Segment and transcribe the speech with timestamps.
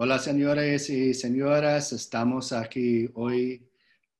[0.00, 3.68] Hola señores y señoras, estamos aquí hoy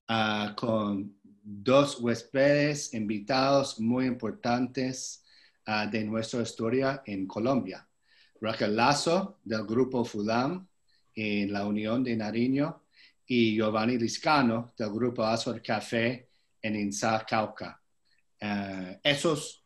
[0.08, 5.25] uh, con dos huéspedes invitados muy importantes
[5.68, 7.88] uh, de nuestra historia en Colombia.
[8.41, 10.66] Raquel Lazo del grupo FUDAM
[11.14, 12.83] en la Unión de Nariño
[13.25, 16.29] y Giovanni Liscano del grupo Azor Café
[16.61, 17.81] en Insa Cauca.
[18.43, 19.65] Uh, esos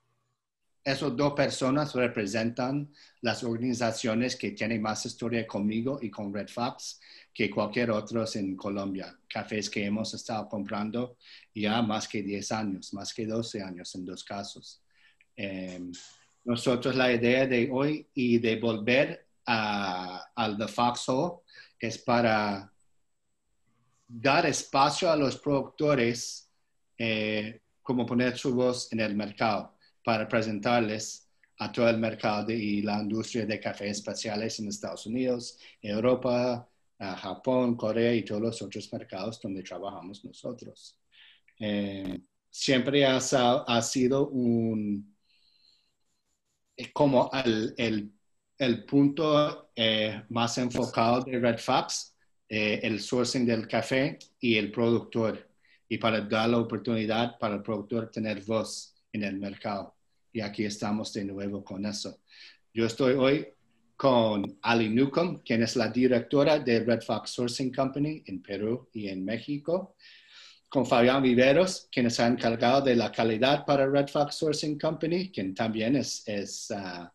[0.85, 7.01] esas dos personas representan las organizaciones que tienen más historia conmigo y con Red Fox
[7.33, 9.17] que cualquier otro en Colombia.
[9.29, 11.17] Cafés que hemos estado comprando
[11.55, 14.83] ya más que 10 años, más que 12 años en dos casos.
[15.37, 15.93] Em,
[16.45, 20.67] nosotros la idea de hoy y de volver al The
[21.79, 22.73] es para
[24.09, 26.51] dar espacio a los productores
[26.99, 29.73] eh, como poner su voz en el mercado
[30.05, 35.59] para presentarles a todo el mercado y la industria de cafés especiales en Estados Unidos,
[35.81, 40.99] Europa, Japón, Corea y todos los otros mercados donde trabajamos nosotros.
[41.59, 45.17] Eh, siempre ha, ha, sido un,
[46.77, 48.13] eh, como el, el,
[48.59, 52.17] el punto eh, más enfocado de Red Fox,
[52.49, 55.49] el sourcing del café y el productor,
[55.89, 59.95] y para dar la oportunidad para el productor tener voz en el mercado.
[60.33, 62.21] Y aquí estamos de nuevo con eso.
[62.73, 63.47] Yo estoy hoy
[63.97, 69.09] con Ali Newcomb, quien es la directora de Red Fox Sourcing Company en Perú y
[69.09, 69.95] en México.
[70.69, 75.31] Con Fabián Viveros, quien se ha encargado de la calidad para Red Fox Sourcing Company,
[75.31, 77.13] quien también es, es ah,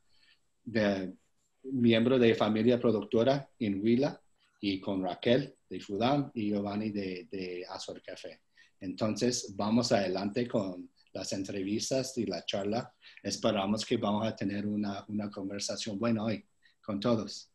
[1.64, 4.22] miembro de familia productora en Huila,
[4.60, 8.42] y con Raquel de Fudam y Giovanni de, de Azor Café.
[8.80, 12.94] Entonces, vamos adelante con las entrevistas y la charla.
[13.24, 16.46] Esperamos que vamos a tener una, una conversación buena hoy
[16.80, 17.50] con todos.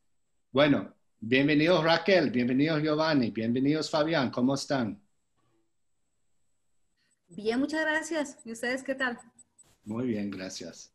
[0.50, 5.00] Bueno, bienvenidos Raquel, bienvenidos Giovanni, bienvenidos Fabián, ¿cómo están?
[7.28, 8.38] Bien, muchas gracias.
[8.44, 9.18] ¿Y ustedes qué tal?
[9.84, 10.92] Muy bien, gracias.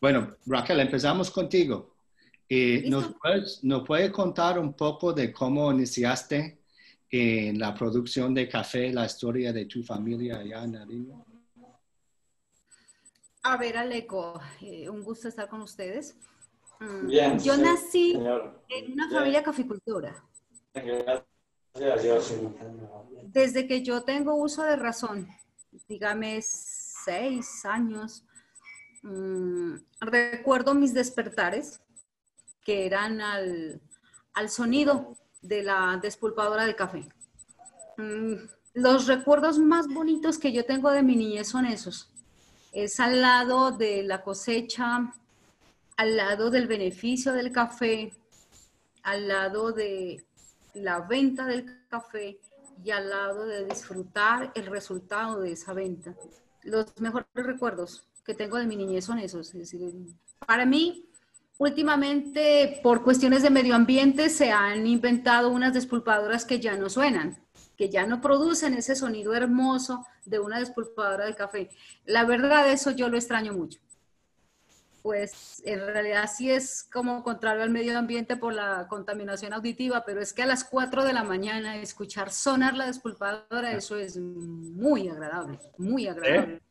[0.00, 1.94] Bueno, Raquel, empezamos contigo.
[2.48, 6.59] Eh, ¿nos, puedes, ¿Nos puede contar un poco de cómo iniciaste
[7.10, 11.24] en la producción de café, la historia de tu familia allá en Nariño?
[13.42, 16.16] A ver, Aleco, eh, un gusto estar con ustedes.
[16.78, 18.12] Mm, Bien, Yo nací
[18.68, 20.24] en una familia caficultora.
[23.24, 25.28] Desde que yo tengo uso de razón,
[25.88, 28.24] dígame seis años,
[29.02, 31.80] mm, recuerdo mis despertares
[32.62, 33.80] que eran al,
[34.34, 37.08] al sonido de la despulpadora de café.
[37.96, 38.34] Mm,
[38.74, 42.10] los recuerdos más bonitos que yo tengo de mi niñez son esos.
[42.72, 45.12] Es al lado de la cosecha,
[45.96, 48.12] al lado del beneficio del café,
[49.02, 50.24] al lado de
[50.74, 52.38] la venta del café
[52.82, 56.14] y al lado de disfrutar el resultado de esa venta.
[56.62, 59.48] Los mejores recuerdos que tengo de mi niñez son esos.
[59.48, 59.92] Es decir,
[60.46, 61.09] para mí,
[61.60, 67.36] Últimamente, por cuestiones de medio ambiente, se han inventado unas despulpadoras que ya no suenan,
[67.76, 71.68] que ya no producen ese sonido hermoso de una despulpadora de café.
[72.06, 73.78] La verdad, eso yo lo extraño mucho.
[75.02, 80.22] Pues en realidad sí es como contrario al medio ambiente por la contaminación auditiva, pero
[80.22, 85.10] es que a las 4 de la mañana escuchar sonar la despulpadora, eso es muy
[85.10, 86.62] agradable, muy agradable.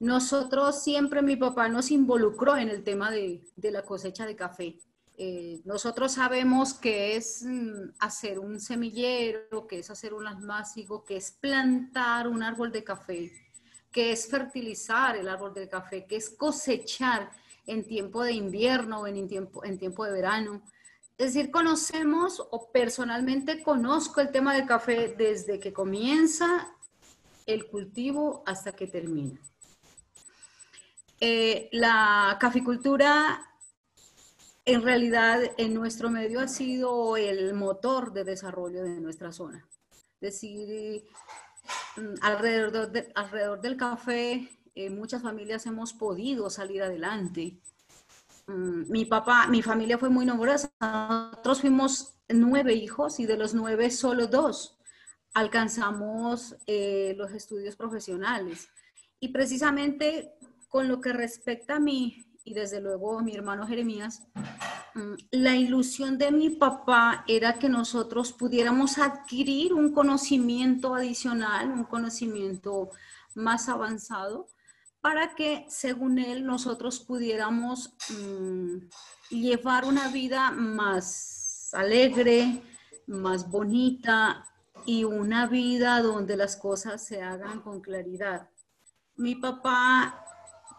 [0.00, 4.78] Nosotros siempre, mi papá nos involucró en el tema de, la cosecha de café.
[5.16, 11.16] Eh, nosotros sabemos que es mm, hacer un semillero, que es hacer un almácigo, que
[11.16, 13.32] es plantar un árbol de café,
[13.90, 17.30] que es fertilizar el árbol de café, que es cosechar
[17.66, 20.62] en tiempo de invierno o en tiempo, en tiempo de verano.
[21.18, 26.68] Es decir, conocemos o personalmente conozco el tema del café desde que comienza
[27.46, 29.40] el cultivo hasta que termina.
[31.20, 33.44] Eh, la caficultura
[34.64, 39.66] en realidad en nuestro medio ha sido el motor de desarrollo de nuestra zona.
[40.20, 41.04] Es decir,
[41.96, 47.58] mm, alrededor, alrededor del café, eh, muchas familias hemos podido salir adelante.
[48.46, 50.70] Mm, mi papá, mi familia fue muy numerosa.
[50.80, 54.78] Nosotros fuimos nueve hijos y de los nueve solo dos
[55.34, 58.68] alcanzamos eh, los estudios profesionales.
[59.20, 60.37] Y precisamente
[60.68, 64.26] con lo que respecta a mí y desde luego a mi hermano Jeremías,
[64.94, 71.84] mm, la ilusión de mi papá era que nosotros pudiéramos adquirir un conocimiento adicional, un
[71.84, 72.90] conocimiento
[73.34, 74.48] más avanzado
[75.00, 78.78] para que, según él, nosotros pudiéramos mm,
[79.30, 82.62] llevar una vida más alegre,
[83.06, 84.46] más bonita
[84.86, 88.48] y una vida donde las cosas se hagan con claridad.
[89.16, 90.24] Mi papá,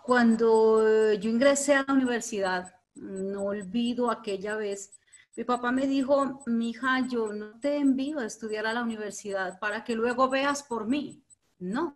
[0.10, 5.00] cuando yo ingresé a la universidad, no olvido aquella vez,
[5.36, 9.60] mi papá me dijo, mi hija, yo no te envío a estudiar a la universidad
[9.60, 11.24] para que luego veas por mí.
[11.60, 11.96] No,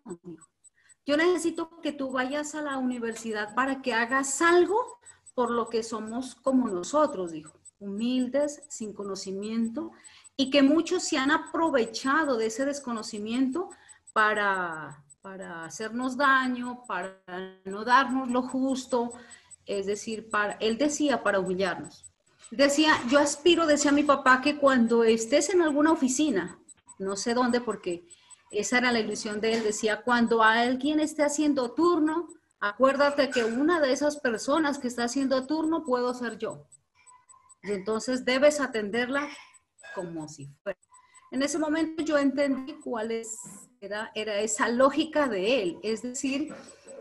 [1.08, 5.00] Yo necesito que tú vayas a la universidad para que hagas algo
[5.34, 9.92] por lo que somos como nosotros, dijo, humildes, sin conocimiento,
[10.38, 13.72] y que muchos se han aprovechado de ese desconocimiento
[14.14, 17.18] para, para hacernos daño, para
[17.64, 19.14] no darnos lo justo,
[19.66, 22.04] es decir, para, él decía para humillarnos.
[22.52, 26.60] Decía, yo aspiro, decía mi papá, que cuando estés en alguna oficina,
[27.00, 28.06] no sé dónde, porque
[28.52, 32.28] esa era la ilusión de él, decía, cuando alguien esté haciendo turno,
[32.60, 36.68] acuérdate que una de esas personas que está haciendo turno puedo ser yo.
[37.64, 39.30] Y entonces debes atenderla
[39.96, 40.80] como si fuera.
[41.32, 43.40] En ese momento yo entendí cuál es,
[43.84, 46.54] era, esa lógica de él, es decir,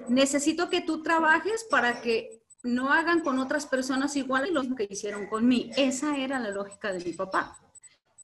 [0.09, 5.27] necesito que tú trabajes para que no hagan con otras personas igual lo que hicieron
[5.27, 5.71] con mí.
[5.77, 7.59] Esa era la lógica de mi papá.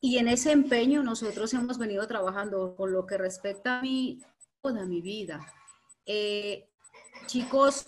[0.01, 4.21] Y en ese empeño nosotros hemos venido trabajando con lo que respecta a mí
[4.61, 5.45] toda mi vida.
[6.07, 6.69] Eh,
[7.27, 7.87] chicos,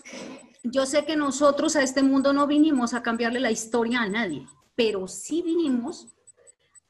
[0.63, 4.45] yo sé que nosotros a este mundo no vinimos a cambiarle la historia a nadie,
[4.75, 6.07] pero sí vinimos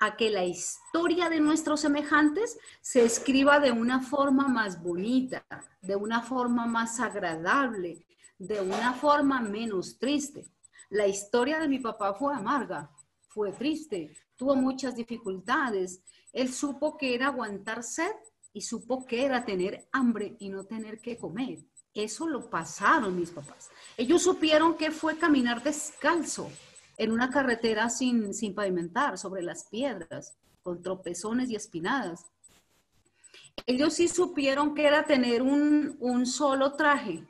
[0.01, 5.45] a que la historia de nuestros semejantes se escriba de una forma más bonita,
[5.79, 8.03] de una forma más agradable,
[8.39, 10.47] de una forma menos triste.
[10.89, 12.89] La historia de mi papá fue amarga,
[13.27, 16.01] fue triste, tuvo muchas dificultades.
[16.33, 18.11] Él supo que era aguantar sed
[18.53, 21.59] y supo que era tener hambre y no tener que comer.
[21.93, 23.69] Eso lo pasaron mis papás.
[23.97, 26.49] Ellos supieron que fue caminar descalzo
[27.01, 32.27] en una carretera sin, sin pavimentar, sobre las piedras, con tropezones y espinadas.
[33.65, 37.27] Ellos sí supieron que era tener un, un solo traje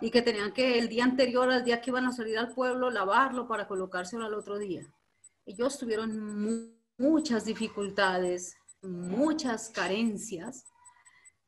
[0.00, 2.90] y que tenían que el día anterior al día que iban a salir al pueblo
[2.90, 4.90] lavarlo para colocárselo al otro día.
[5.44, 10.64] Ellos tuvieron muchas dificultades, muchas carencias,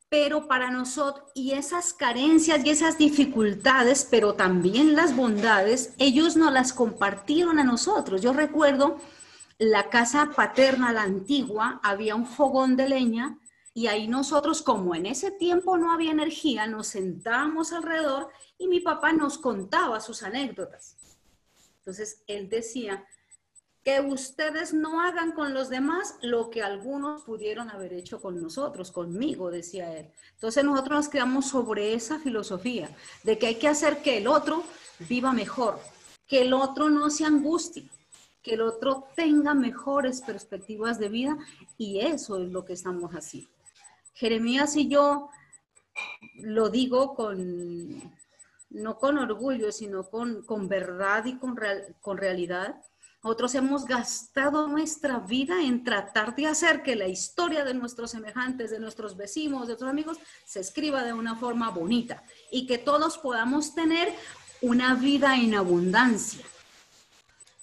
[0.09, 6.51] pero para nosotros, y esas carencias y esas dificultades, pero también las bondades, ellos nos
[6.51, 8.21] las compartieron a nosotros.
[8.21, 8.97] Yo recuerdo
[9.59, 13.37] la casa paterna, la antigua, había un fogón de leña
[13.73, 18.79] y ahí nosotros, como en ese tiempo no había energía, nos sentábamos alrededor y mi
[18.79, 20.97] papá nos contaba sus anécdotas.
[21.77, 23.05] Entonces, él decía,
[23.89, 28.91] que ustedes no hagan con los demás lo que algunos pudieron haber hecho con nosotros,
[28.91, 30.11] conmigo, decía él.
[30.35, 34.63] Entonces nosotros nos quedamos sobre esa filosofía de que hay que hacer que el otro
[34.99, 35.79] viva mejor,
[36.27, 37.89] que el otro no se angustie,
[38.43, 41.37] que el otro tenga mejores perspectivas de vida
[41.79, 43.49] y eso es lo que estamos haciendo.
[44.13, 45.31] Jeremías y yo
[46.35, 48.03] lo digo con,
[48.69, 51.57] no con orgullo, sino con, con verdad y con,
[52.01, 52.83] con realidad.
[53.21, 58.71] Nosotros hemos gastado nuestra vida en tratar de hacer que la historia de nuestros semejantes,
[58.71, 63.17] de nuestros vecinos, de otros amigos, se escriba de una forma bonita y que todos
[63.17, 64.13] podamos tener
[64.61, 66.45] una vida en abundancia.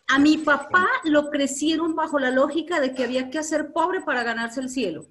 [0.09, 4.23] A mi papá lo crecieron bajo la lógica de que había que hacer pobre para
[4.23, 5.07] ganarse el cielo.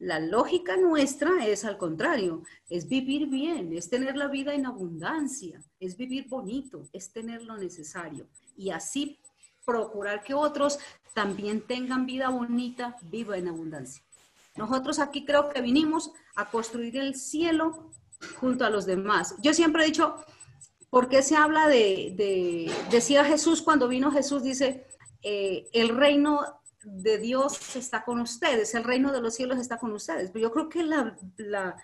[0.00, 5.62] La lógica nuestra es al contrario, es vivir bien, es tener la vida en abundancia,
[5.78, 8.26] es vivir bonito, es tener lo necesario.
[8.56, 9.20] Y así
[9.64, 10.78] procurar que otros
[11.14, 14.02] también tengan vida bonita, viva en abundancia.
[14.56, 17.90] Nosotros aquí creo que vinimos a construir el cielo
[18.38, 19.34] junto a los demás.
[19.42, 20.24] Yo siempre he dicho,
[20.90, 24.86] ¿por qué se habla de, decía Jesús cuando vino Jesús, dice,
[25.22, 29.92] eh, el reino de Dios está con ustedes, el reino de los cielos está con
[29.92, 30.30] ustedes.
[30.30, 31.76] Pero yo creo que la,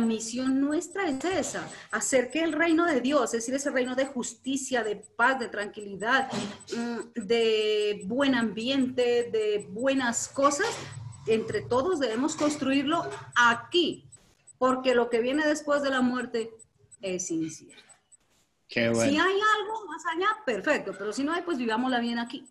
[0.00, 4.06] misión nuestra es esa, hacer que el reino de Dios, es decir, ese reino de
[4.06, 6.30] justicia, de paz, de tranquilidad,
[6.76, 10.68] mm, de buen ambiente, de buenas cosas,
[11.26, 14.08] entre todos debemos construirlo aquí,
[14.58, 16.50] porque lo que viene después de la muerte
[17.00, 17.82] es incierto.
[18.68, 22.48] Si hay algo más allá, perfecto, pero si no hay, pues vivámosla bien aquí.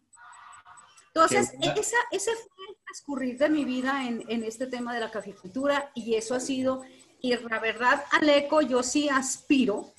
[1.07, 5.11] Entonces, esa, ese fue el transcurrir de mi vida en, en, este tema de la
[5.11, 6.83] caficultura y eso ha sido,
[7.21, 9.93] y la verdad, Aleco, yo sí aspiro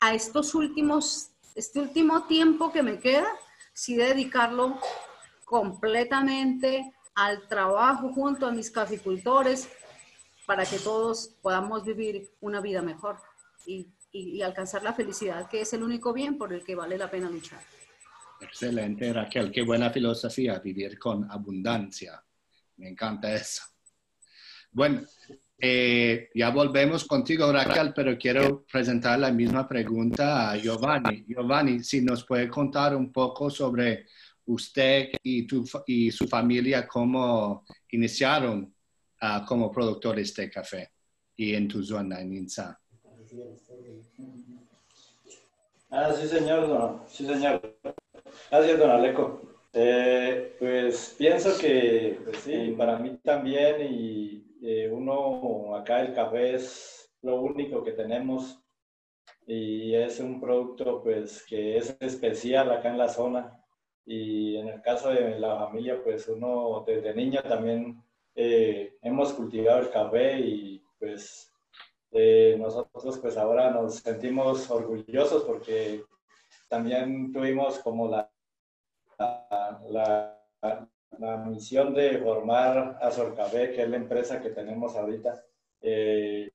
[0.00, 3.28] a estos últimos, este último tiempo que me queda,
[3.72, 4.78] sí dedicarlo
[5.44, 9.68] completamente al trabajo junto a mis caficultores
[10.46, 13.18] para que todos podamos vivir una vida mejor.
[14.14, 17.30] y alcanzar la felicidad, que es el único bien por el que vale la pena
[17.30, 17.62] luchar.
[18.42, 19.52] Excelente, Raquel.
[19.52, 22.22] Qué buena filosofía, vivir con abundancia.
[22.76, 23.62] Me encanta eso.
[24.72, 25.02] Bueno,
[25.64, 31.24] eh, ya volvemos contigo, Raquel, pero quiero presentar la misma pregunta a Giovanni.
[31.24, 34.06] Giovanni, si nos puede contar un poco sobre
[34.46, 38.74] usted y, tu, y su familia, cómo iniciaron
[39.22, 40.90] uh, como productores de café
[41.36, 42.80] y en tu zona, en INSA.
[45.92, 47.04] Ah, sí, señor.
[47.06, 47.78] Sí, señor.
[48.50, 49.42] Gracias, don Aleco.
[49.72, 56.54] Eh, pues pienso que, pues sí, para mí también, y eh, uno acá el café
[56.54, 58.58] es lo único que tenemos
[59.46, 63.58] y es un producto pues que es especial acá en la zona.
[64.04, 68.02] Y en el caso de la familia pues uno desde niño también
[68.34, 71.48] eh, hemos cultivado el café y pues
[72.58, 76.04] nosotros pues ahora nos sentimos orgullosos porque
[76.68, 78.30] también tuvimos como la,
[79.18, 85.42] la, la, misión de formar Azorcabé, que es la empresa que tenemos ahorita.
[85.80, 86.50] Eh,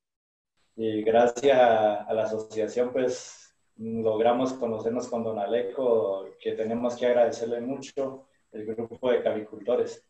[0.76, 7.62] y gracias a, la asociación, pues logramos conocernos con Don Aleco, que tenemos que agradecerle
[7.62, 10.04] mucho el grupo de cavicultores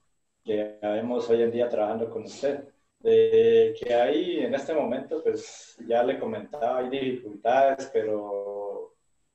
[0.44, 2.68] que vemos hoy en día trabajando con usted.
[3.01, 8.58] que ahí en este momento, pues ya le comentaba, hay dificultades, pero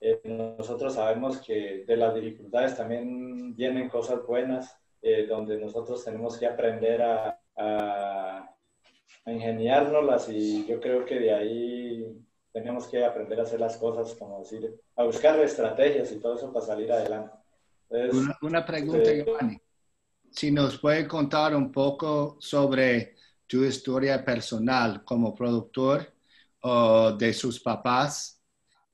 [0.05, 6.39] eh, nosotros sabemos que de las dificultades también vienen cosas buenas, eh, donde nosotros tenemos
[6.39, 8.49] que aprender a, a,
[9.27, 14.39] ingeniárnoslas y yo creo que de ahí tenemos que aprender a hacer las cosas, como
[14.39, 17.37] decir, a buscar estrategias y todo eso para salir adelante.
[18.43, 19.61] una, pregunta, eh, Giovanni.
[20.31, 23.17] Si nos puede contar un poco sobre
[23.47, 26.15] tu historia personal como productor
[26.61, 28.41] o de sus papás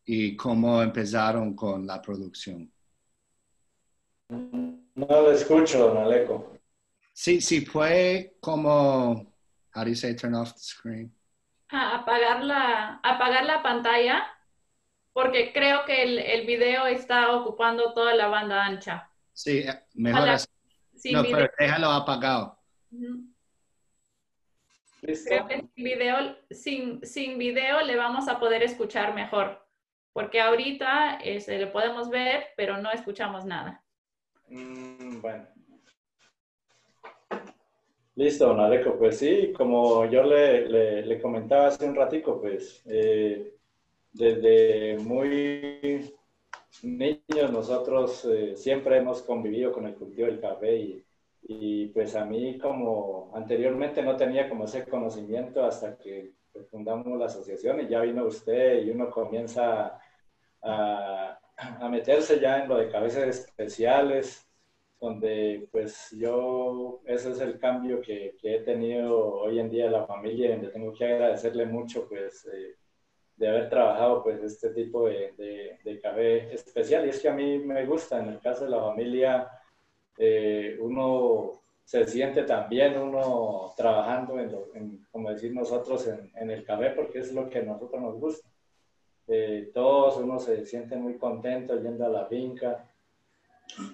[0.04, 2.72] y cómo empezaron con la producción.
[4.98, 6.58] No lo escucho, don Aleco.
[7.12, 9.32] Sí, sí, fue como,
[9.72, 11.14] how do you say turn off the screen?
[11.68, 14.26] apagar, la, apagar la pantalla
[15.12, 19.08] porque creo que el, el, video está ocupando toda la banda ancha.
[19.32, 20.48] Sí, eh, mejor así.
[21.12, 22.58] No, pero déjalo apagado.
[25.00, 29.64] Creo que sin video, sin, sin video le vamos a poder escuchar mejor
[30.12, 33.84] porque ahorita este, lo podemos ver, pero no escuchamos nada.
[34.50, 35.46] Mm, bueno.
[38.16, 38.96] Listo, don Aleco.
[38.98, 43.54] Pues sí, como yo le, le, comentaba hace un ratico, pues eh,
[44.12, 46.12] desde muy
[46.82, 51.04] niños nosotros eh, siempre hemos convivido con el cultivo del café y,
[51.42, 56.32] y, pues a mí como anteriormente no tenía como ese conocimiento hasta que
[56.70, 60.00] fundamos la asociación y ya vino usted y uno comienza
[60.62, 61.38] a,
[61.90, 64.48] meterse ya en lo de cabezas especiales,
[65.00, 70.06] donde pues yo, ese es el cambio que, he tenido hoy en día en la
[70.06, 72.76] familia, donde tengo que agradecerle mucho pues eh,
[73.36, 77.06] de haber trabajado pues este tipo de, de, café especial.
[77.06, 79.48] Y es que a mí me gusta, en el caso de la familia,
[80.16, 81.52] eh, uno
[81.84, 87.32] se siente también uno trabajando en, como decir nosotros, en, en, el café, porque es
[87.32, 88.47] lo que a nosotros nos gusta.
[89.28, 92.88] Eh, todos uno se siente muy contento yendo a la finca,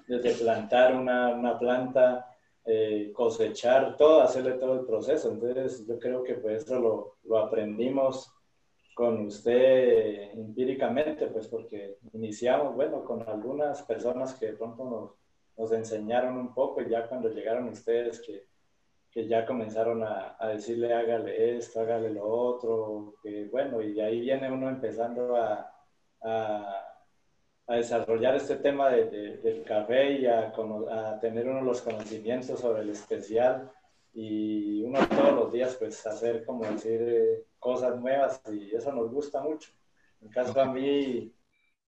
[0.07, 5.33] desde plantar una, una planta, eh, cosechar todo, hacerle todo el proceso.
[5.33, 8.33] Entonces yo creo que pues eso lo, lo aprendimos
[8.95, 15.11] con usted empíricamente, pues porque iniciamos, bueno, con algunas personas que de pronto nos,
[15.59, 18.47] nos enseñaron un poco y ya cuando llegaron ustedes que
[19.15, 24.21] que ya comenzaron a, a, decirle hágale esto, hágale lo otro, que bueno, y ahí
[24.21, 25.73] viene uno empezando a,
[26.21, 26.85] a,
[27.69, 30.53] a desarrollar este tema de, del café y a,
[31.21, 33.71] tener uno los conocimientos sobre el especial
[34.13, 39.11] y uno todos los días pues hacer como decir eh, cosas nuevas y eso nos
[39.13, 39.71] gusta mucho.
[40.21, 41.33] En caso a mí,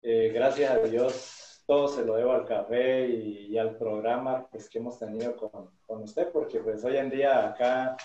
[0.02, 4.80] eh, gracias a Dios, todo se lo debo al café y, al programa pues, que
[4.80, 7.96] hemos tenido con, con, usted, porque pues hoy en día acá,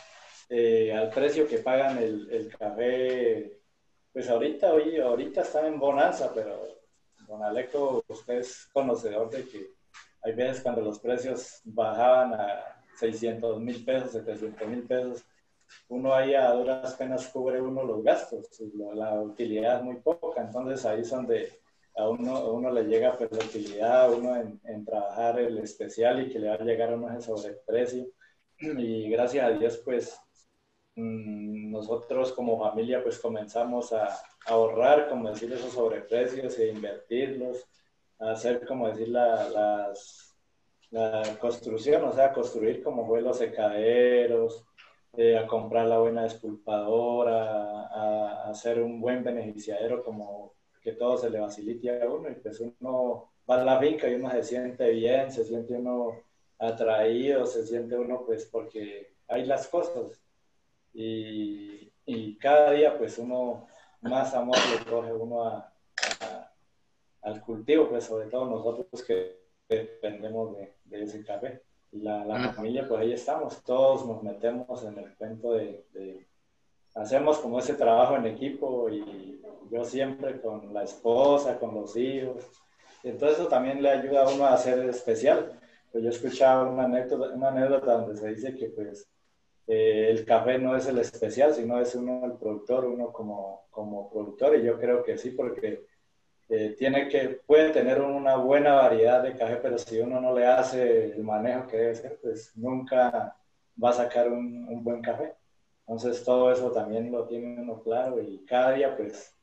[0.48, 3.58] eh, al precio que pagan el, el, café,
[4.12, 6.62] pues ahorita, hoy, ahorita están en bonanza, pero
[7.26, 9.70] don Aleco, usted es conocedor de que
[10.22, 15.24] hay veces cuando los precios bajaban a 600 mil pesos, 700 mil pesos,
[15.88, 18.48] uno ahí a duras penas cubre uno los gastos,
[18.94, 21.60] la utilidad es muy poca, entonces ahí son de
[21.98, 26.48] a uno, uno le llega la utilidad, uno en, trabajar el especial y que le
[26.48, 28.06] va a llegar a uno ese sobreprecio.
[28.60, 30.18] Y gracias a Dios, pues
[30.96, 34.08] mm, nosotros como familia pues comenzamos a,
[34.46, 37.66] ahorrar, como decir, esos sobreprecios e invertirlos,
[38.18, 40.36] a hacer, como decir, la, las,
[40.90, 44.64] la construcción, o sea, construir como fue los secaderos,
[45.16, 51.30] eh, a comprar la buena despulpadora, a, hacer un buen beneficiadero como que todo se
[51.30, 54.90] le facilite a uno y pues uno va a la finca y uno se siente
[54.90, 56.12] bien, se siente uno
[56.58, 60.20] atraído, se siente uno pues porque hay las cosas.
[60.94, 63.66] Y, y cada día pues uno
[64.00, 65.72] más amor le coge uno a,
[67.22, 71.62] al cultivo, pues sobre todo nosotros que dependemos de, de ese café.
[71.90, 76.27] Y la, la familia, pues ahí estamos, todos nos metemos en el cuento de, de,
[76.98, 79.40] hacemos como ese trabajo en equipo y
[79.70, 82.44] yo siempre con la esposa, con los hijos.
[83.04, 85.58] Entonces eso también le ayuda a uno a ser especial.
[85.92, 89.08] Pues yo escuchaba una anécdota, una anécdota donde se dice que pues
[89.66, 94.10] eh, el café no es el especial, sino es uno el productor, uno como, como
[94.10, 95.84] productor, y yo creo que sí, porque
[96.48, 100.46] eh, tiene que, puede tener una buena variedad de café, pero si uno no le
[100.46, 103.36] hace el manejo que debe ser, pues nunca
[103.82, 105.34] va a sacar un, un buen café.
[105.88, 109.34] Entonces todo eso también lo tiene uno claro y cada día pues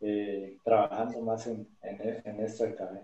[0.00, 3.00] eh, trabajando más en, en, en, esto del café.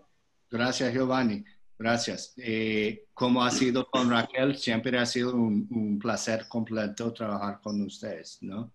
[0.49, 1.45] Gracias Giovanni.
[1.77, 2.35] Gracias.
[2.37, 7.83] Eh, como ha sido con Raquel, siempre ha sido un, un placer completo trabajar con
[7.83, 8.73] ustedes, ¿no?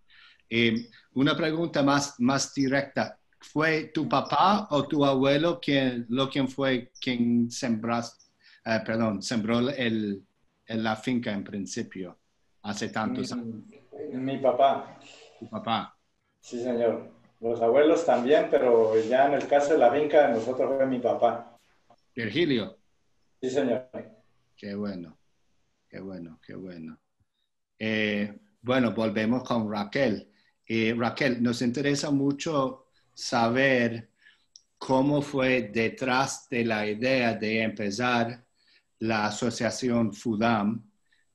[0.50, 3.18] Eh, una pregunta más, más directa.
[3.40, 8.26] ¿Fue tu papá o tu abuelo quien, lo quien fue quien sembraste,
[8.86, 10.22] perdón, sembró el,
[10.66, 12.20] el, la finca en principio,
[12.64, 13.66] hace tantos años?
[13.66, 13.80] Mi,
[14.14, 14.98] mi papá.
[15.40, 15.98] ¿Tu papá?
[16.40, 17.12] Sí, señor.
[17.40, 21.58] Los abuelos también, pero ya en el caso de la finca, nosotros fue mi papá.
[22.14, 22.78] Virgilio.
[23.42, 23.90] Sí, señor.
[24.58, 25.18] Qué bueno,
[25.88, 27.00] qué bueno, qué bueno.
[27.78, 30.30] Eh, bueno, volvemos con Raquel.
[30.68, 34.10] Eh, Raquel, nos interesa mucho saber
[34.78, 38.46] cómo fue detrás de la idea de empezar
[39.00, 40.84] la asociación FUDAM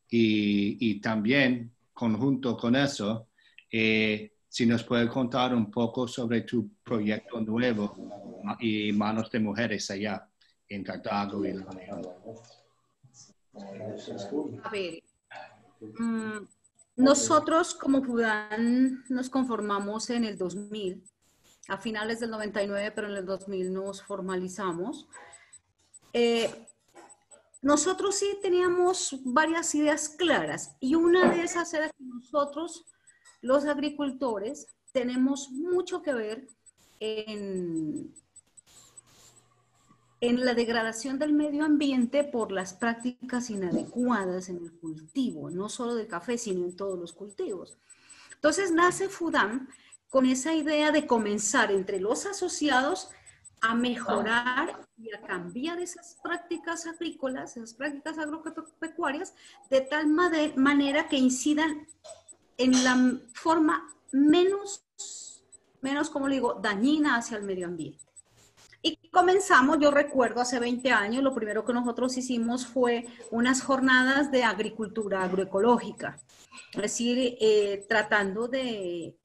[0.09, 3.29] y, y también, conjunto con eso,
[3.71, 7.97] eh, si nos puede contar un poco sobre tu proyecto nuevo
[8.61, 10.29] y Manos de Mujeres allá
[10.69, 11.43] en Cartago.
[14.63, 15.03] A ver,
[15.81, 16.47] mm,
[16.97, 21.03] nosotros como Pudán nos conformamos en el 2000,
[21.69, 25.09] a finales del 99, pero en el 2000 nos formalizamos.
[26.13, 26.69] Eh,
[27.65, 32.85] nosotros sí teníamos varias ideas claras y una de esas era que nosotros,
[33.41, 36.47] los agricultores, tenemos mucho que ver
[37.01, 38.13] en,
[40.21, 46.07] la degradación del medio ambiente por las prácticas inadecuadas en el cultivo, no solo del
[46.07, 47.79] café, sino en todos los cultivos.
[48.35, 49.69] Entonces nace FUDAM
[50.11, 53.09] con esa idea de comenzar entre los asociados
[53.65, 59.35] a mejorar y a cambiar esas prácticas agrícolas, esas prácticas agropecuarias,
[59.71, 61.87] de tal manera que incidan
[62.59, 64.85] en la forma menos,
[65.81, 68.05] menos, como digo, dañina hacia el medio ambiente.
[68.83, 74.31] Y comenzamos, yo recuerdo hace 20 años, lo primero que nosotros hicimos fue unas jornadas
[74.31, 76.19] de agricultura agroecológica,
[76.75, 79.17] es decir, eh, tratando de,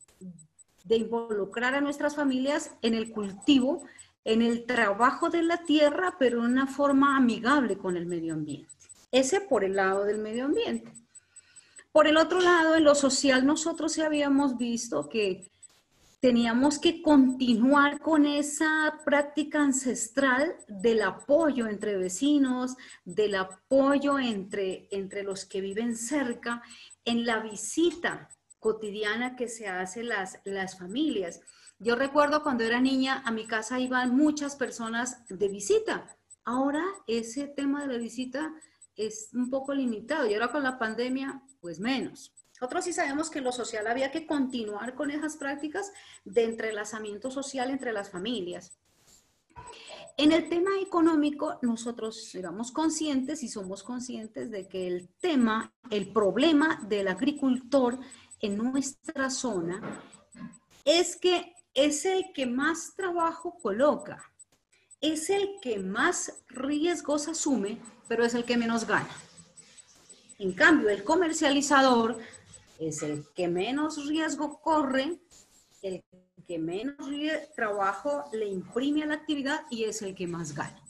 [0.85, 3.83] de involucrar a nuestras familias en el cultivo,
[4.29, 8.71] en el trabajo de la tierra, pero de una forma amigable con el medio ambiente.
[9.11, 10.93] Ese por el lado del medio ambiente.
[11.91, 15.49] Por el otro lado, en lo social, nosotros ya habíamos visto que
[16.19, 25.23] teníamos que continuar con esa práctica ancestral del apoyo entre vecinos, del apoyo entre, entre
[25.23, 26.61] los que viven cerca,
[27.03, 31.41] en la visita cotidiana que se hace las, las familias.
[31.81, 36.17] Yo recuerdo cuando era niña, a mi casa iban muchas personas de visita.
[36.43, 38.53] Ahora ese tema de la visita
[38.97, 42.33] es un poco limitado y ahora con la pandemia, pues menos.
[42.59, 45.93] Nosotros sí sabemos que lo social había que continuar con esas prácticas
[46.25, 48.77] de entrelazamiento social entre las familias.
[50.17, 56.11] En el tema económico, nosotros éramos conscientes y somos conscientes de que el tema, el
[56.11, 57.97] problema del agricultor
[58.41, 60.03] en nuestra zona
[60.83, 64.31] es que es el que más trabajo coloca,
[64.99, 67.77] es el que más riesgos asume,
[68.09, 69.09] pero es el que menos gana.
[70.39, 72.17] En cambio, el comercializador
[72.79, 75.19] es el que menos riesgo corre,
[75.81, 76.03] el
[76.45, 76.97] que menos
[77.55, 80.83] trabajo le imprime a la actividad y es el que más gana.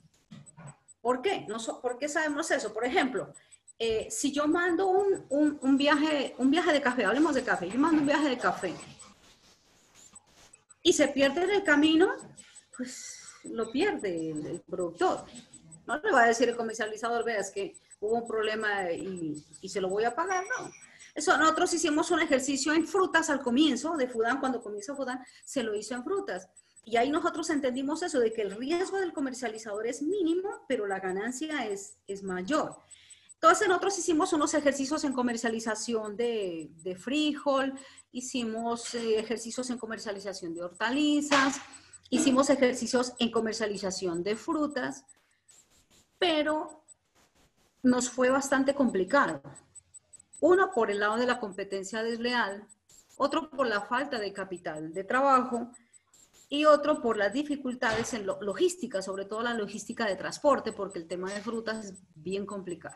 [1.01, 1.45] ¿Por qué?
[1.47, 2.73] No ¿Por qué sabemos eso?
[2.73, 3.31] Por ejemplo,
[3.77, 7.69] eh, si yo mando un, un, un, viaje, un viaje de café, hablemos de café,
[7.69, 8.73] yo mando un viaje de café
[10.81, 12.15] y se pierde en el camino,
[12.75, 15.25] pues lo pierde el, productor.
[15.85, 19.81] No le va a decir el comercializador, veas que hubo un problema y, y, se
[19.81, 20.71] lo voy a pagar, no.
[21.15, 25.63] Eso, nosotros hicimos un ejercicio en frutas al comienzo de Fudan, cuando comienza Fudan, se
[25.63, 26.47] lo hizo en frutas.
[26.85, 30.99] Y ahí nosotros entendimos eso, de que el riesgo del comercializador es mínimo, pero la
[30.99, 32.77] ganancia es, es mayor.
[33.33, 37.73] Entonces nosotros hicimos unos ejercicios en comercialización de, de frijol,
[38.11, 41.61] hicimos eh, ejercicios en comercialización de hortalizas,
[42.09, 45.05] hicimos ejercicios en comercialización de frutas,
[46.17, 46.83] pero
[47.83, 49.41] nos fue bastante complicado.
[50.41, 52.67] Uno por el lado de la competencia desleal,
[53.17, 55.71] otro por la falta de capital de trabajo
[56.47, 61.07] y otro por las dificultades en logística, sobre todo la logística de transporte, porque el
[61.07, 62.95] tema de frutas es bien complicado.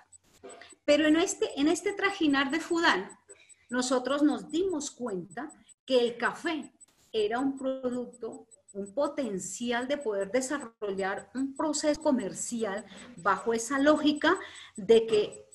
[0.85, 3.09] Pero en este, en este trajinar de Fudán,
[3.73, 5.51] nosotros nos dimos cuenta
[5.83, 6.71] que el café
[7.11, 12.85] era un producto, un potencial de poder desarrollar un proceso comercial
[13.17, 14.37] bajo esa lógica
[14.77, 15.49] de que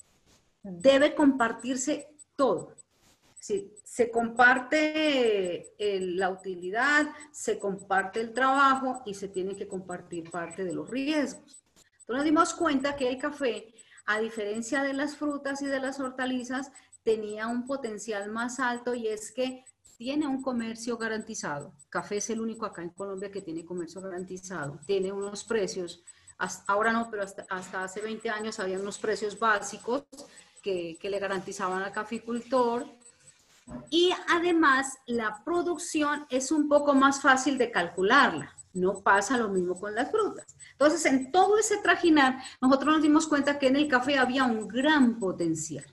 [0.64, 2.74] debe compartirse todo.
[3.38, 10.28] Sí, se comparte eh, la utilidad, se comparte el trabajo y se tiene que compartir
[10.28, 11.64] parte de los riesgos.
[11.76, 13.72] Entonces nos dimos cuenta que el café,
[14.06, 16.72] a diferencia de las frutas y de las hortalizas,
[17.08, 19.64] tenía un potencial más alto y es que
[19.96, 21.72] tiene un comercio garantizado.
[21.88, 24.78] Café es el único acá en Colombia que tiene comercio garantizado.
[24.86, 26.04] Tiene unos precios,
[26.66, 30.04] ahora no, pero hasta, hace 20 años había unos precios básicos
[30.62, 32.84] que, que le garantizaban al caficultor
[33.88, 38.54] y además la producción es un poco más fácil de calcularla.
[38.74, 40.54] No pasa lo mismo con las frutas.
[40.72, 44.68] Entonces, en todo ese trajinar, nosotros nos dimos cuenta que en el café había un
[44.68, 45.86] gran potencial.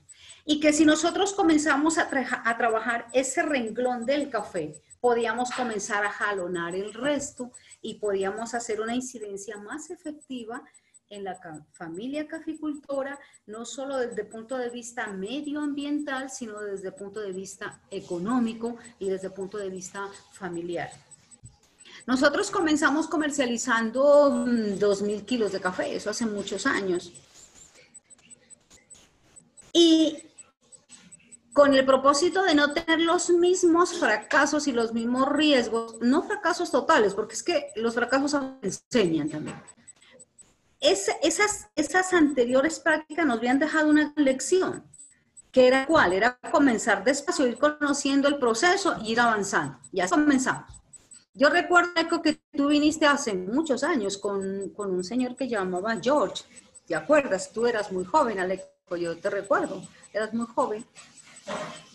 [0.46, 2.08] Y que si nosotros comenzamos a,
[2.44, 8.80] a trabajar ese renglón del café, podíamos comenzar a jalonar el resto y podíamos hacer
[8.80, 10.62] una incidencia más efectiva
[11.08, 11.38] en la
[11.72, 17.32] familia caficultora, no solo desde el punto de vista medioambiental, sino desde el punto de
[17.32, 20.90] vista económico y desde el punto de vista familiar.
[22.06, 27.12] Nosotros comenzamos comercializando 2.000 mm, kilos de café, eso hace muchos años.
[29.72, 30.22] Y
[31.56, 36.70] con el propósito de no tener los mismos fracasos y los mismos riesgos, no fracasos
[36.70, 39.56] totales, porque es que los fracasos enseñan también,
[40.80, 44.84] esas, esas anteriores prácticas nos habían dejado una lección,
[45.50, 49.78] que era cuál, era comenzar despacio, ir conociendo el proceso y ir avanzando.
[49.92, 50.70] Ya comenzamos.
[51.32, 56.44] Yo recuerdo que tú viniste hace muchos años con, con un señor que llamaba George.
[56.86, 57.50] ¿Te acuerdas?
[57.50, 60.84] Tú eras muy joven, Aleco, yo te recuerdo, eras muy joven.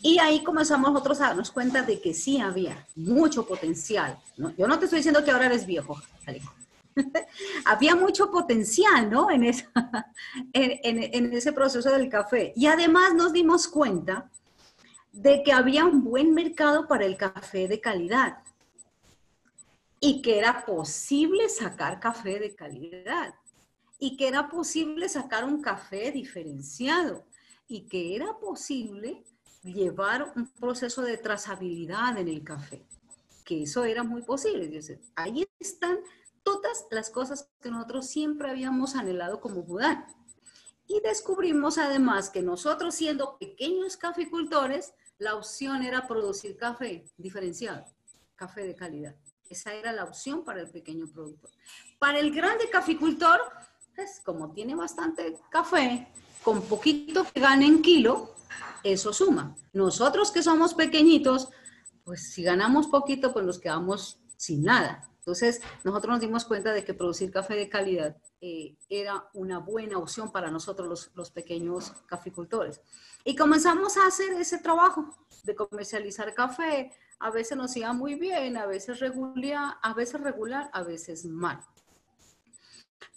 [0.02, 4.18] Y ahí comenzamos nosotros a darnos cuenta de que sí había mucho potencial.
[4.58, 6.02] Yo no te estoy diciendo que ahora eres viejo,
[7.66, 9.28] había mucho potencial, ¿no?
[10.54, 12.54] En, en, ese proceso del café.
[12.56, 14.30] Y además nos dimos cuenta
[15.12, 18.40] de que había un buen mercado para el café de calidad
[20.00, 23.36] y que era posible sacar café de calidad
[24.00, 27.24] y que era posible sacar un café diferenciado
[27.68, 29.24] y que era posible
[29.64, 32.86] llevar un proceso de trazabilidad en el café,
[33.46, 34.82] que eso era muy posible.
[35.16, 36.00] Ahí están
[36.44, 40.06] todas las cosas que nosotros siempre habíamos anhelado como Budán.
[40.88, 47.86] Y descubrimos además que nosotros siendo pequeños caficultores, la opción era producir café diferenciado,
[48.36, 49.16] café de calidad.
[49.50, 51.52] Esa era la opción para el pequeño productor.
[52.00, 53.40] Para el grande caficultor,
[53.96, 56.12] pues como tiene bastante café,
[56.44, 58.34] con poquito que gane en kilo,
[58.84, 59.56] eso suma.
[59.74, 61.50] Nosotros que somos pequeñitos,
[62.04, 65.08] pues si ganamos poquito, pues nos quedamos sin nada.
[65.20, 70.00] Entonces, nosotros nos dimos cuenta de que producir café de calidad eh, era una buena
[70.00, 72.82] opción para nosotros los, pequeños caficultores.
[73.24, 76.92] Y comenzamos a hacer ese trabajo de comercializar café.
[77.20, 81.60] A veces nos iba muy bien, a veces regular, a veces regular, a veces mal.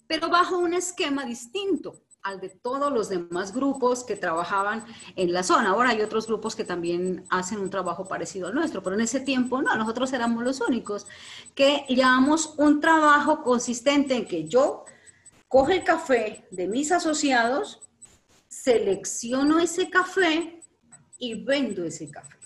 [0.06, 4.82] Pero bajo un esquema distinto al de todos los demás grupos que trabajaban
[5.14, 5.68] en la zona.
[5.68, 9.20] Ahora hay otros grupos que también hacen un trabajo parecido al nuestro, pero en ese
[9.20, 11.06] tiempo no, nosotros éramos los únicos
[11.54, 14.86] que llevamos un trabajo consistente en que yo
[15.48, 17.82] cojo el café de mis asociados,
[18.48, 20.62] selecciono ese café
[21.18, 22.36] y vendo ese café.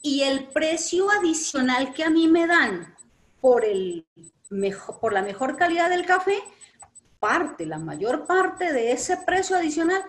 [0.00, 2.94] Y el precio adicional que a mí me dan
[3.40, 4.06] por, el
[4.48, 6.40] mejor, por la mejor calidad del café,
[7.26, 10.04] parte, la mayor parte de ese precio adicional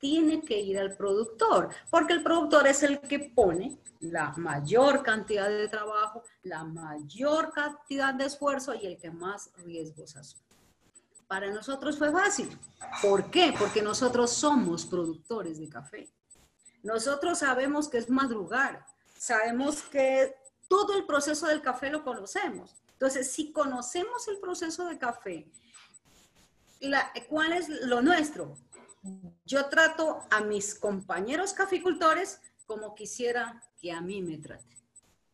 [0.00, 5.48] tiene que ir al productor, porque el productor es el que pone la mayor cantidad
[5.48, 10.42] de trabajo, la mayor cantidad de esfuerzo y el que más riesgos asume.
[11.26, 12.58] Para nosotros fue fácil.
[13.02, 13.54] ¿Por qué?
[13.58, 16.08] Porque nosotros somos productores de café.
[16.82, 18.86] Nosotros sabemos que es madrugar,
[19.18, 20.34] sabemos que
[20.68, 22.74] todo el proceso del café lo conocemos.
[22.92, 25.46] Entonces, si conocemos el proceso de café,
[27.28, 28.56] ¿cuál es lo nuestro?
[29.44, 34.78] Yo trato a mis compañeros caficultores como quisiera que a mí me traten,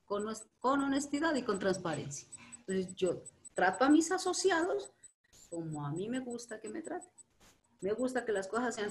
[0.04, 0.26] con,
[0.58, 2.28] con honestidad y con transparencia.
[2.66, 3.22] Entonces, yo
[3.54, 4.90] trato a mis asociados
[5.48, 7.10] como a mí me gusta que me traten.
[7.80, 8.90] Me gusta que las cosas sean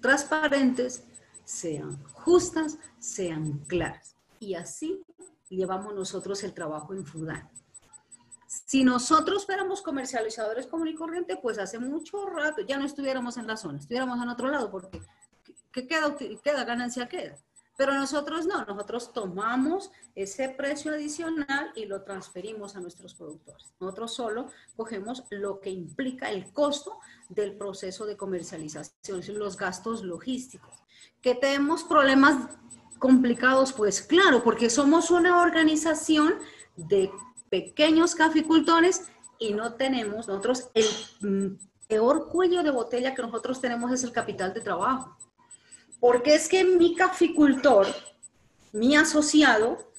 [0.00, 1.04] transparentes,
[1.44, 4.16] sean justas, sean claras.
[4.40, 5.02] Y así
[5.48, 7.50] llevamos nosotros el trabajo en Fudan.
[8.66, 13.46] Si nosotros fuéramos comercializadores común y corriente, pues hace mucho rato ya no estuviéramos en
[13.46, 15.00] la zona, estuviéramos en otro lado, porque
[15.70, 17.38] ¿qué queda, queda ganancia queda?
[17.76, 23.72] Pero nosotros no, nosotros tomamos ese precio adicional y lo transferimos a nuestros productores.
[23.78, 26.98] Nosotros solo cogemos lo que implica el costo
[27.28, 30.74] del proceso de comercialización, los gastos logísticos.
[31.20, 32.48] ¿Que tenemos problemas
[32.98, 33.72] complicados?
[33.72, 36.34] Pues claro, porque somos una organización
[36.76, 37.12] de
[37.60, 39.02] pequeños caficultores
[39.38, 40.86] y no tenemos, nosotros el
[41.20, 41.56] mm,
[41.88, 45.16] peor cuello de botella que nosotros tenemos es el capital de trabajo.
[46.00, 47.86] Porque es que mi caficultor,
[48.72, 49.90] mi asociado,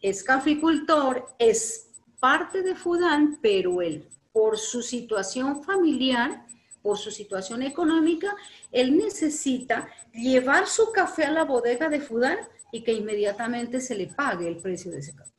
[0.00, 6.46] es caficultor, es parte de Fudan, pero él, por su situación familiar,
[6.82, 8.34] por su situación económica,
[8.70, 12.38] él necesita llevar su café a la bodega de Fudan
[12.72, 15.31] y que inmediatamente se le pague el precio de ese café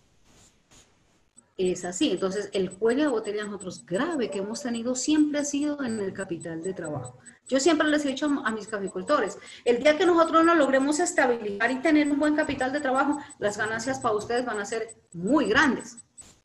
[1.57, 2.11] es así.
[2.11, 6.13] Entonces, el cuello de botella nosotros grave que hemos tenido siempre ha sido en el
[6.13, 7.19] capital de trabajo.
[7.47, 11.71] Yo siempre les he dicho a mis caficultores, el día que nosotros no logremos estabilizar
[11.71, 15.45] y tener un buen capital de trabajo, las ganancias para ustedes van a ser muy
[15.45, 15.97] grandes.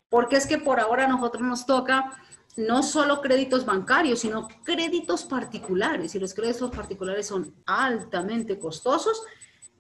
[0.09, 2.17] Porque es que por ahora a nosotros nos toca
[2.57, 6.15] no solo créditos bancarios, sino créditos particulares.
[6.15, 9.23] Y los créditos particulares son altamente costosos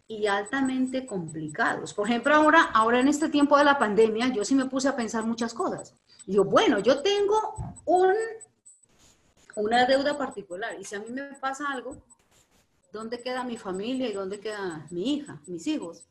[0.09, 1.93] y altamente complicados.
[1.93, 4.97] Por ejemplo, ahora, ahora en este tiempo de la pandemia, yo sí me puse a
[4.97, 5.95] pensar muchas cosas.
[6.27, 8.15] yo, bueno, yo tengo un,
[9.57, 11.97] una deuda particular y si a mí me pasa algo,
[12.91, 16.03] ¿dónde queda mi familia y dónde queda mi hija, mis hijos?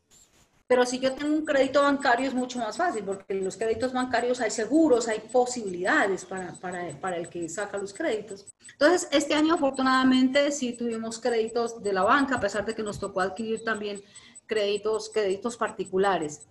[0.68, 3.94] Pero si yo tengo un crédito bancario es mucho más fácil, porque en los créditos
[3.94, 8.44] bancarios hay seguros, hay posibilidades para, para, para, el que saca los créditos.
[8.72, 13.00] Entonces, este año afortunadamente sí tuvimos créditos de la banca, a pesar de que nos
[13.00, 14.02] tocó adquirir también
[14.44, 16.46] créditos, créditos particulares.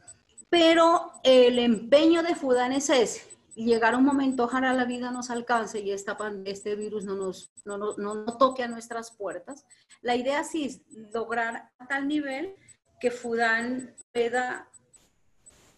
[0.50, 3.22] Pero el empeño de Fudan es ese,
[3.54, 7.52] llegar a un momento, ojalá la vida nos alcance y esta, este virus no nos
[7.66, 9.66] no, no, no toque a nuestras puertas.
[10.02, 10.82] La idea sí es
[11.14, 12.56] lograr a tal nivel
[13.00, 14.70] que Fudan pueda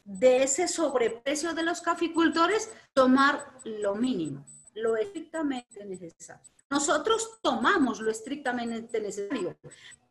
[0.06, 6.42] de ese sobreprecio de los caficultores tomar lo mínimo, lo estrictamente necesario.
[6.70, 9.56] Nosotros tomamos lo estrictamente necesario,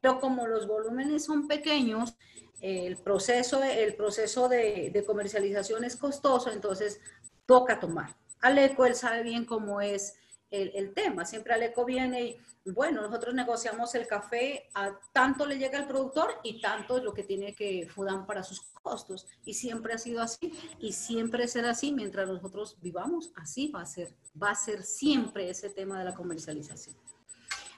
[0.00, 2.14] pero como los volúmenes son pequeños,
[2.60, 7.00] el proceso, el proceso de, de comercialización es costoso, entonces
[7.46, 8.16] toca tomar.
[8.40, 10.16] Aleco, él sabe bien cómo es
[10.50, 11.24] el, tema.
[11.24, 12.22] Siempre Aleco viene
[12.64, 17.04] y, bueno, nosotros negociamos el café, a tanto le llega al productor y tanto es
[17.04, 19.26] lo que tiene que Fudan para sus costos.
[19.44, 23.86] Y siempre ha sido así y siempre será así mientras nosotros vivamos, así va a
[23.86, 24.14] ser.
[24.40, 26.96] Va a ser siempre ese tema de la comercialización.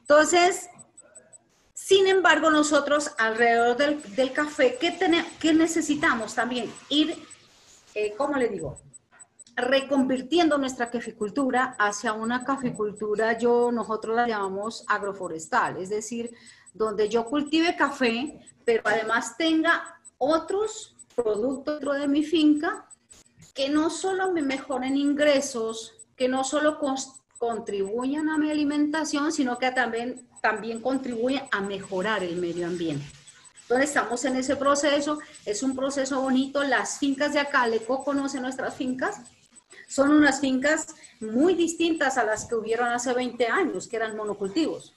[0.00, 0.68] Entonces,
[1.74, 4.96] sin embargo, nosotros alrededor del, café, ¿qué,
[5.40, 6.72] ¿qué necesitamos también?
[6.88, 7.16] Ir,
[7.94, 8.78] eh, ¿cómo le digo?
[9.60, 16.30] Reconvirtiendo nuestra caficultura hacia una caficultura, yo, nosotros la llamamos agroforestal, es decir,
[16.74, 22.86] donde yo cultive café, pero además tenga otros productos dentro de mi finca
[23.54, 26.78] que no solo me mejoren ingresos, que no solo
[27.38, 33.04] contribuyan a mi alimentación, sino que también, también contribuyen a mejorar el medio ambiente.
[33.62, 38.40] Entonces estamos en ese proceso, es un proceso bonito, las fincas de acá, Leco conoce
[38.40, 39.20] nuestras fincas,
[39.90, 40.86] son unas fincas
[41.18, 44.94] muy distintas a las que hubieron hace 20 años, que eran monocultivos.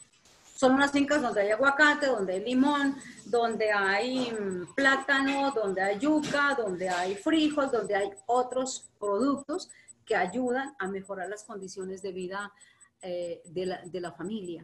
[0.56, 5.98] Son unas fincas donde hay aguacate, donde hay limón, donde hay mm, plátano, donde hay
[5.98, 9.72] yuca, donde hay frijol, donde hay otros productos
[10.06, 12.54] que ayudan a mejorar las condiciones de vida
[13.02, 14.64] eh, de, la, de, la, familia.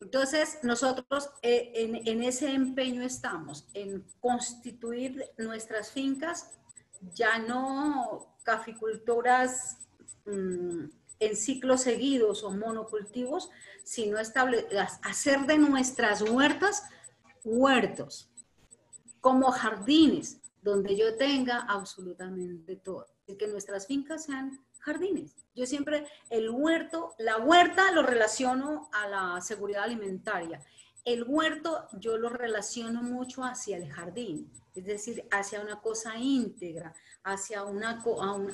[0.00, 6.48] Entonces, nosotros eh, en, en, ese empeño estamos, en constituir nuestras fincas,
[7.12, 9.76] ya no caficultoras
[10.24, 10.84] mm,
[11.20, 13.50] en ciclos seguidos o monocultivos,
[13.84, 16.82] sino hacer de nuestras huertas
[17.44, 18.30] huertos,
[19.20, 23.06] como jardines, donde yo tenga absolutamente todo.
[23.26, 25.36] Y que nuestras fincas sean jardines.
[25.54, 30.64] Yo siempre el huerto, la huerta lo relaciono a la seguridad alimentaria.
[31.04, 36.94] El huerto yo lo relaciono mucho hacia el jardín, es decir, hacia una cosa íntegra,
[37.32, 38.02] hacia, una,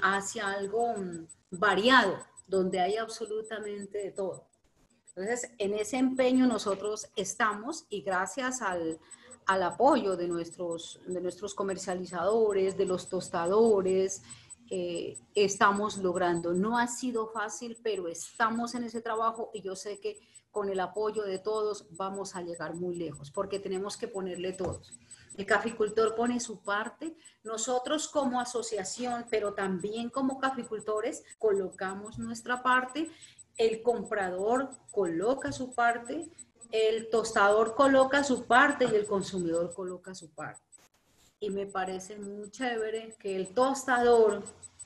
[0.02, 4.46] hacia algo mm, variado, donde hay absolutamente de todo.
[5.08, 8.98] Entonces, en ese empeño nosotros estamos y gracias al,
[9.46, 14.22] al apoyo de nuestros, de nuestros comercializadores, de los tostadores,
[14.70, 16.52] eh, estamos logrando.
[16.52, 20.18] No ha sido fácil, pero estamos en ese trabajo y yo sé que
[20.50, 24.98] con el apoyo de todos vamos a llegar muy lejos, porque tenemos que ponerle todos.
[25.36, 33.10] El caficultor pone su parte, nosotros como asociación, pero también como caficultores, colocamos nuestra parte,
[33.56, 36.28] el comprador coloca su parte,
[36.70, 40.62] el tostador coloca su parte y el consumidor coloca su parte.
[41.40, 44.42] Y me parece muy chévere que el tostador,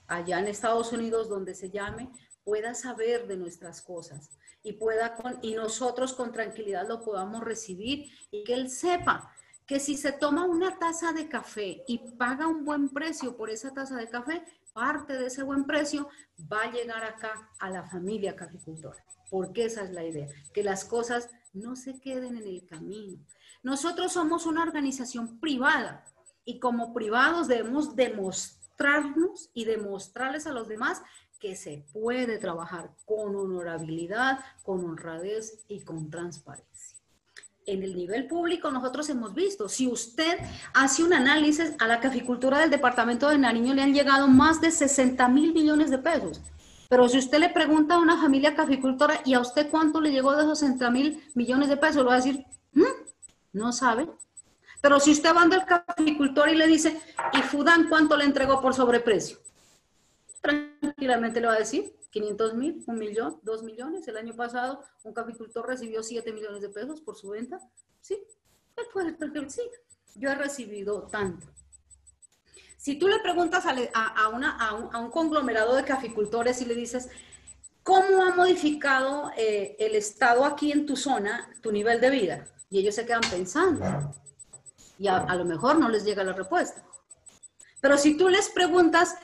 [0.07, 2.11] allá en Estados Unidos, donde se llame,
[2.43, 4.31] pueda saber de nuestras cosas
[4.63, 9.33] y, pueda y nosotros con tranquilidad lo podamos recibir y que él sepa
[9.69, 13.75] que si se toma una taza de café y paga un buen precio por esa
[13.75, 16.09] taza de café, parte de ese buen precio
[16.51, 20.87] va a llegar acá a la familia caficultora, porque esa es la idea, que las
[20.87, 23.23] cosas no se queden en el camino.
[23.63, 26.03] Nosotros somos una organización privada
[26.47, 31.03] y como privados debemos demostrarnos y demostrarles a los demás
[31.39, 36.78] que se puede trabajar con honorabilidad, con honradez y con transparencia
[37.69, 40.39] en el nivel público nosotros hemos visto, si usted
[40.73, 44.71] hace un análisis a la caficultura del departamento de Nariño le han llegado más de
[44.71, 46.41] 60 mil millones de pesos.
[46.89, 50.35] Pero si usted le pregunta a una familia caficultora y a usted cuánto le llegó
[50.35, 52.83] de esos 60 mil millones de pesos, le va a decir, mm,
[53.53, 54.09] no sabe.
[54.81, 56.99] Pero si usted va al caficultor y le dice,
[57.35, 59.39] ¿y Fudan cuánto le entregó por sobreprecio?
[60.41, 64.07] Tranquilamente le va a decir, 500 mil, un millón, dos millones.
[64.09, 67.61] El año pasado un caficultor recibió 7 millones de pesos por su venta.
[68.01, 68.23] Sí,
[69.49, 69.63] sí,
[70.15, 71.47] yo he recibido tanto.
[72.77, 77.09] Si tú le preguntas a, una, a, un, conglomerado de caficultores y le dices,
[77.83, 82.45] ¿cómo ha modificado eh, el Estado aquí en tu zona tu nivel de vida?
[82.71, 84.15] Y ellos se quedan pensando.
[84.97, 86.85] Y a, a lo mejor no les llega la respuesta.
[87.81, 89.17] Pero si tú les preguntas,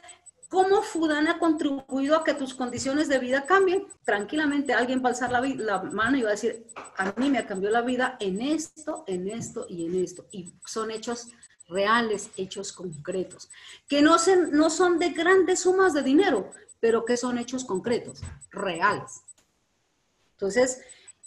[0.55, 3.89] ¿Cómo Fudan ha contribuido a que tus condiciones de vida cambien?
[4.05, 6.65] Tranquilamente alguien va a alzar la, mano y va a decir,
[6.97, 10.29] a mí me cambió la vida en esto, en esto y en esto.
[10.31, 11.33] Y son hechos
[11.69, 13.51] reales, hechos concretos,
[13.89, 14.15] que no,
[14.53, 18.21] no son de grandes sumas de dinero, pero que son hechos concretos,
[18.53, 19.23] reales.
[20.35, 20.83] Entonces,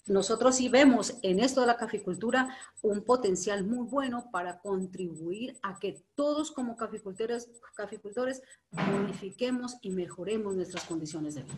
[0.08, 5.80] nosotros sí vemos en esto de la caficultura un potencial muy bueno para contribuir a
[5.80, 8.42] que todos como caficultores, caficultores
[8.72, 11.56] modifiquemos y mejoremos nuestras condiciones de vida.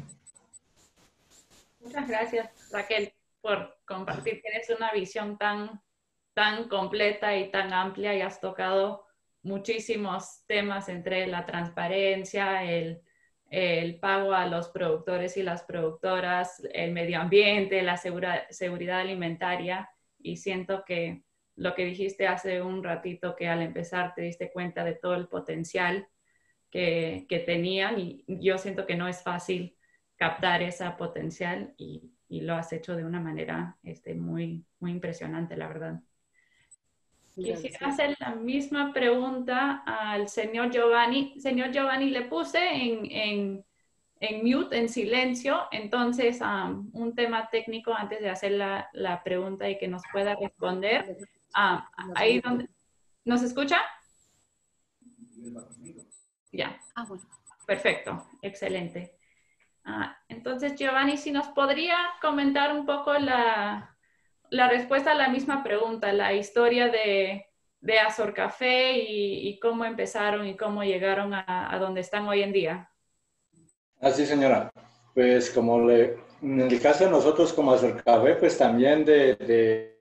[1.79, 4.41] Muchas gracias, Raquel, por compartir.
[4.41, 5.81] Tienes una visión tan,
[6.33, 9.05] tan completa y tan amplia y has tocado
[9.43, 13.01] muchísimos temas entre la transparencia, el
[13.49, 20.38] el pago a los productores y las productoras, el medio ambiente, la seguridad alimentaria y
[20.38, 21.23] siento que
[21.55, 25.27] lo que dijiste hace un ratito que al empezar te diste cuenta de todo el
[25.27, 26.07] potencial
[26.69, 29.75] que, tenían y yo siento que no es fácil
[30.15, 35.67] captar ese potencial y, lo has hecho de una manera este, muy, muy impresionante, la
[35.67, 35.99] verdad.
[37.43, 41.39] Quisiera hacer la misma pregunta al señor Giovanni.
[41.39, 43.63] Señor Giovanni, le puse en,
[44.43, 49.88] mute, en silencio, entonces um, un tema técnico antes de hacer la, pregunta y que
[49.88, 51.17] nos pueda responder.
[51.56, 51.82] Um,
[52.15, 52.69] ahí donde...
[53.25, 53.80] ¿Nos escucha?
[56.52, 56.80] Ya.
[56.95, 57.08] Ah,
[57.65, 59.15] Perfecto, excelente.
[59.86, 63.95] Ah, entonces, Giovanni, si nos podría comentar un poco la,
[64.51, 67.45] la respuesta a la misma pregunta, la historia de,
[68.05, 72.91] Azor Café y, cómo empezaron y cómo llegaron a, donde están hoy en día.
[74.02, 74.71] Así, señora.
[75.13, 79.37] Pues como le, en el caso de nosotros como Azor Café, pues también de,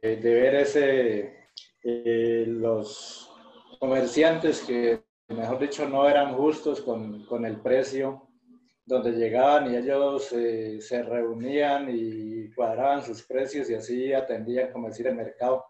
[0.01, 1.49] ver ese,
[1.82, 3.30] eh, los
[3.78, 8.28] comerciantes que, mejor dicho, no eran justos con el precio
[8.89, 14.89] donde llegaban y ellos eh, se reunían y cuadraban sus precios y así atendían, como
[14.89, 15.64] decir, el mercado.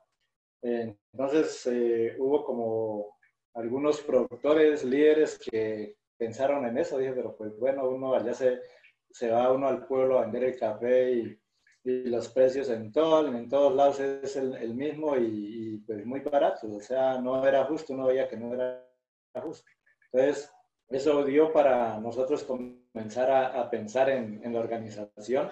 [0.62, 3.18] entonces eh, hubo como
[3.54, 6.98] algunos productores, líderes que pensaron en eso.
[6.98, 8.60] Dije, pero pues bueno, uno allá se
[9.10, 11.38] se va uno al pueblo a vender el café y,
[11.84, 16.80] los precios en, todo, en todos lados es el, mismo y, pues muy barato, o
[16.80, 18.86] sea, no era justo, uno veía que no era
[19.32, 19.66] justo.
[20.12, 20.52] Entonces,
[20.88, 25.48] eso dio para nosotros comenzar a, pensar en, la organización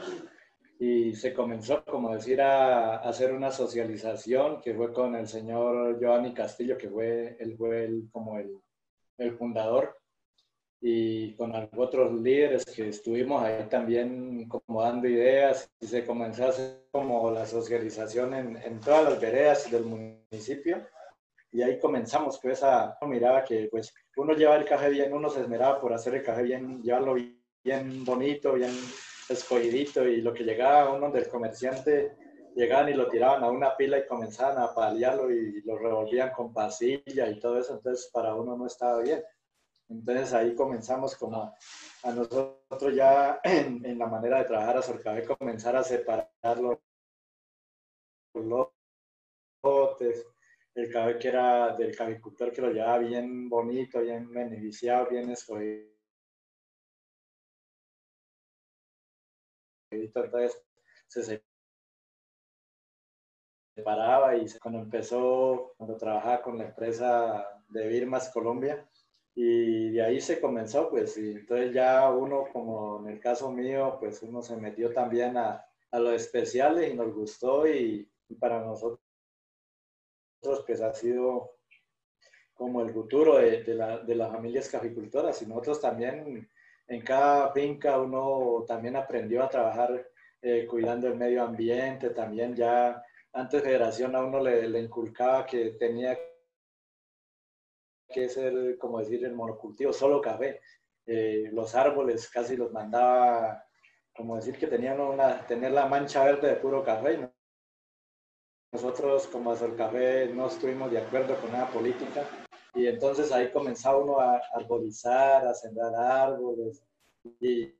[0.78, 6.32] y se comenzó, como decir, a, hacer una socialización que fue con el señor Giovanni
[6.32, 8.58] Castillo, que fue, él fue como el,
[9.18, 9.96] el fundador
[10.80, 16.48] y con otros líderes que estuvimos ahí también como dando ideas y se comenzó a
[16.50, 20.86] hacer como la socialización en, en todas las veredas del municipio
[21.56, 25.40] y ahí comenzamos pues a miraba que pues uno lleva el café bien, uno se
[25.40, 27.14] esmeraba por hacer el café bien, llevarlo
[27.64, 28.72] bien bonito, bien
[29.26, 32.14] escogidito y lo que llegaba uno del comerciante
[32.54, 36.52] llegaban y lo tiraban a una pila y comenzaban a paliarlo y lo revolvían con
[36.52, 39.22] pasilla y todo eso, entonces para uno no estaba bien.
[39.88, 41.54] Entonces ahí comenzamos como
[42.02, 46.28] a nosotros ya en, la manera de trabajar a Sorcabé comenzar a separar
[46.58, 46.78] los
[49.62, 50.26] lotes,
[50.76, 55.88] el café que era del cavicultor que lo llevaba bien bonito, bien beneficiado, bien escogido.
[59.90, 60.62] Entonces
[61.06, 61.42] se
[63.74, 68.86] separaba y cuando empezó, cuando trabajaba con la empresa de Birmas Colombia,
[69.34, 73.98] y de ahí se comenzó, pues, y entonces ya uno, como en el caso mío,
[74.00, 78.10] pues uno se metió también a, a lo especiales y nos gustó y,
[78.40, 78.64] para
[80.42, 81.56] nosotros pues ha sido
[82.54, 86.48] como el futuro de, la, de, las familias caficultoras y nosotros también
[86.88, 90.08] en cada finca uno también aprendió a trabajar
[90.42, 96.18] eh, cuidando el medio ambiente, también ya antes Federación a uno le, inculcaba que tenía
[98.08, 100.60] que es el, como decir, el monocultivo, solo café.
[101.04, 103.64] Eh, los árboles casi los mandaba,
[104.14, 107.28] como decir que tenían una, tener la mancha verde de puro café.
[108.76, 112.28] Nosotros como el café no estuvimos de acuerdo con esa política.
[112.74, 116.84] Y entonces ahí comenzaba uno a arborizar, a sembrar árboles
[117.40, 117.74] y,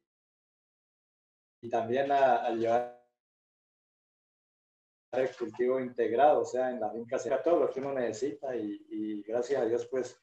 [1.61, 2.99] y también a, a llevar
[5.13, 8.57] el cultivo integrado, o sea, en la finca se todo lo que uno necesita.
[8.57, 10.19] Y, gracias a Dios pues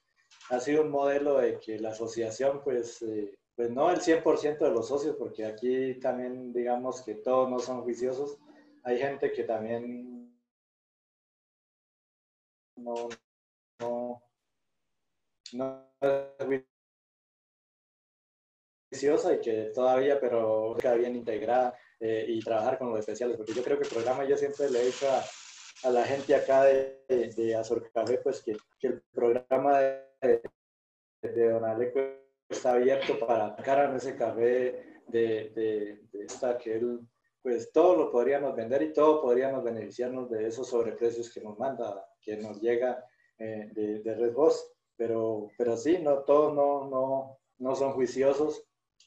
[0.49, 4.71] ha sido un modelo de que la asociación pues, eh, pues no el 100% de
[4.71, 8.39] los socios, porque aquí también digamos que todos no son juiciosos,
[8.81, 10.12] hay gente que también
[12.83, 13.09] no,
[13.79, 14.23] no,
[15.53, 16.63] no es
[18.91, 23.53] juiciosa y que todavía, pero queda bien integrada eh, y trabajar con los especiales, porque
[23.53, 25.23] yo creo que el programa yo siempre le he dicho a,
[25.87, 30.41] a la gente acá de, de, Azor Café, pues que, que el programa de,
[31.21, 31.99] de Don Aleco
[32.49, 36.99] está abierto para sacar a ese café de, de, esta que él,
[37.41, 42.05] pues todo lo podríamos vender y todo podríamos beneficiarnos de esos sobreprecios que nos manda,
[42.23, 43.05] que nos llega
[43.37, 44.71] eh, de, de Red Boss.
[44.95, 48.63] Pero, pero sí, no, todos no, no, no son juiciosos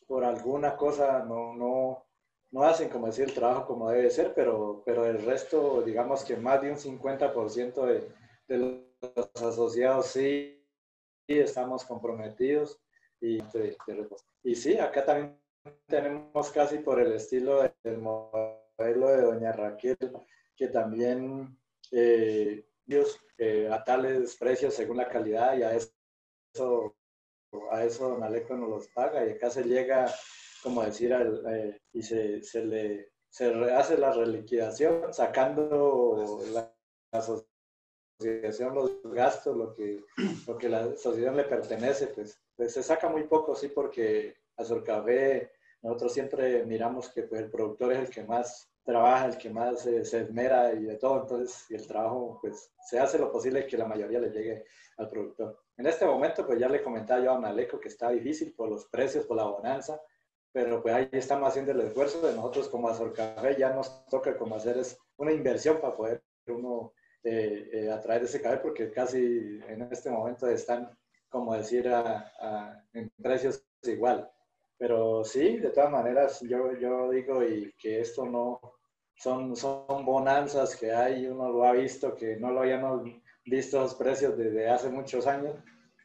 [0.06, 2.06] por alguna cosa, no, no,
[2.50, 6.36] no hacen, como decir, el trabajo como debe ser, pero, pero el resto, digamos que
[6.36, 8.08] más de un 50% de,
[8.48, 10.64] de los asociados sí,
[11.26, 12.80] estamos comprometidos.
[13.20, 13.38] Y,
[14.42, 15.40] y sí, acá también
[15.86, 19.96] tenemos casi por el estilo del modelo de Doña Raquel,
[20.54, 21.58] que también
[21.92, 22.64] eh,
[23.38, 26.96] eh, a tales precios según la calidad y a eso,
[27.70, 30.12] a eso Don Aleco nos los paga y acá se llega
[30.62, 36.74] como decir, eh, y se, se, le se hace la reliquidación sacando la,
[37.12, 40.02] asociación los gastos, lo que,
[40.46, 44.64] lo que la asociación le pertenece, pues, pues se saca muy poco, sí, porque a
[44.64, 49.50] Sorcabé nosotros siempre miramos que pues, el productor es el que más trabaja, el que
[49.50, 53.66] más se esmera y de todo, entonces y el trabajo, pues se hace lo posible
[53.66, 54.64] que la mayoría le llegue
[54.96, 55.58] al productor.
[55.76, 58.86] En este momento, pues ya le comentaba yo a Maleco que está difícil por los
[58.86, 60.00] precios, por la bonanza,
[60.52, 64.38] pero pues ahí estamos haciendo el esfuerzo de nosotros como Azor Café, ya nos toca
[64.38, 69.18] como hacer es una inversión para poder uno eh, eh, atraer ese café, porque casi
[69.66, 70.96] en este momento están,
[71.28, 74.30] como decir, a, en precios igual.
[74.78, 78.60] Pero sí, de todas maneras, yo, yo digo y que esto no,
[79.16, 83.02] son, son bonanzas que hay, uno lo ha visto, que no lo habíamos
[83.44, 85.54] visto los precios desde hace muchos años.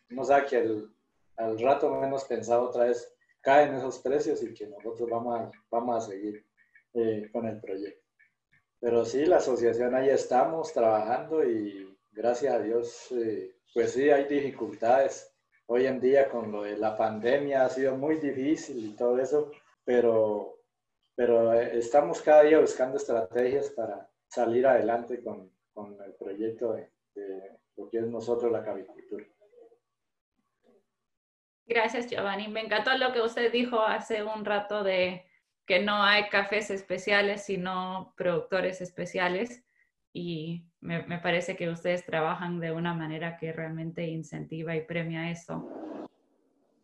[0.09, 0.89] No sabe que el,
[1.37, 6.03] al rato menos pensado otra vez caen esos precios y que nosotros vamos a, vamos
[6.03, 6.45] a seguir
[6.93, 8.01] eh, con el proyecto.
[8.79, 14.25] Pero sí, la asociación ahí estamos trabajando y gracias a Dios, eh, pues sí, hay
[14.25, 15.30] dificultades.
[15.73, 19.53] Hoy en día con lo de la pandemia ha sido muy difícil y todo eso,
[19.85, 20.59] pero,
[21.15, 26.91] pero eh, estamos cada día buscando estrategias para salir adelante con, con el proyecto de,
[27.15, 29.25] de, lo que es nosotros la cavicultura.
[31.65, 32.49] Gracias, Giovanni.
[32.49, 35.25] Me encantó lo que usted dijo hace un rato de
[35.65, 39.63] que no hay cafés especiales, sino productores especiales.
[40.13, 45.31] Y me, me, parece que ustedes trabajan de una manera que realmente incentiva y premia
[45.31, 45.69] eso.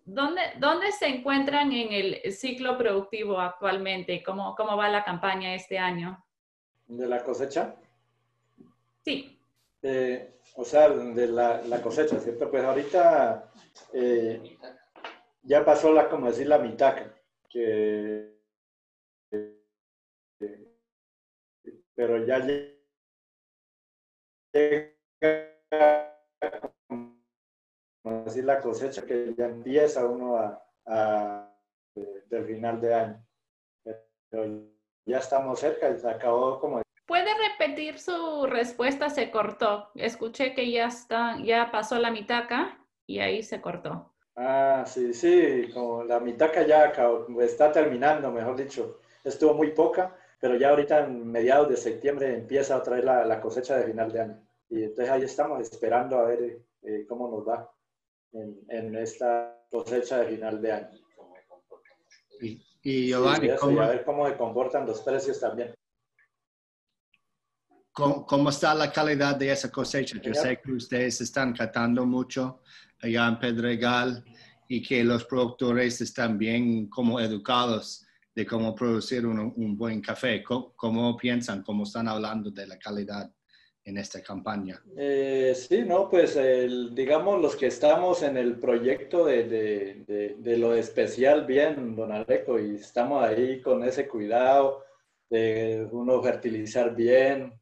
[0.06, 4.24] ¿Dónde, dónde se encuentran en el ciclo productivo actualmente?
[4.24, 6.24] ¿Cómo, ¿Cómo va la campaña este año?
[6.88, 7.76] ¿De la cosecha?
[9.04, 9.38] Sí.
[9.82, 12.50] Eh, o sea, de la, la, cosecha, ¿cierto?
[12.50, 13.52] Pues ahorita
[13.94, 14.58] eh,
[15.44, 17.14] ya pasó la, como decir, la mitaca,
[17.50, 18.34] que,
[19.32, 19.58] eh,
[21.94, 22.40] pero ya
[28.26, 31.54] decir, la cosecha que ya empieza uno a, a
[31.96, 33.26] del final de año.
[34.30, 34.46] Pero
[35.06, 39.10] ya estamos cerca se acabó como ¿Puede repetir su respuesta?
[39.10, 39.92] Se cortó.
[39.96, 44.14] Escuché que ya está, ya pasó la mitaca y ahí se cortó.
[44.36, 49.00] Ah, sí, sí, como la mitaca ya acabó, está terminando, mejor dicho.
[49.24, 53.40] Estuvo muy poca, pero ya ahorita en mediados de septiembre empieza otra vez la, la
[53.40, 54.47] cosecha de final de año.
[54.70, 57.72] Y entonces ahí estamos esperando a ver eh, cómo nos va
[58.34, 61.00] en, en, esta cosecha de final de año.
[62.42, 63.82] Y, y Giovanni, sí, ¿cómo?
[63.82, 65.74] a ver cómo se comportan los precios también.
[67.92, 70.20] ¿Cómo, ¿Cómo, está la calidad de esa cosecha?
[70.22, 72.62] Yo sé que ustedes están catando mucho
[73.02, 74.24] allá en Pedregal
[74.68, 78.06] y que los productores están bien como educados
[78.36, 80.44] de cómo producir un, un buen café.
[80.44, 81.64] ¿Cómo, ¿Cómo, piensan?
[81.64, 83.32] ¿Cómo están hablando de la calidad
[83.88, 84.82] en esta campaña?
[84.98, 90.36] Eh, sí, no, pues el, digamos los que estamos en el proyecto de, de, de,
[90.38, 94.84] de lo especial bien, don Aleco, y estamos ahí con ese cuidado
[95.30, 97.54] de uno fertilizar bien,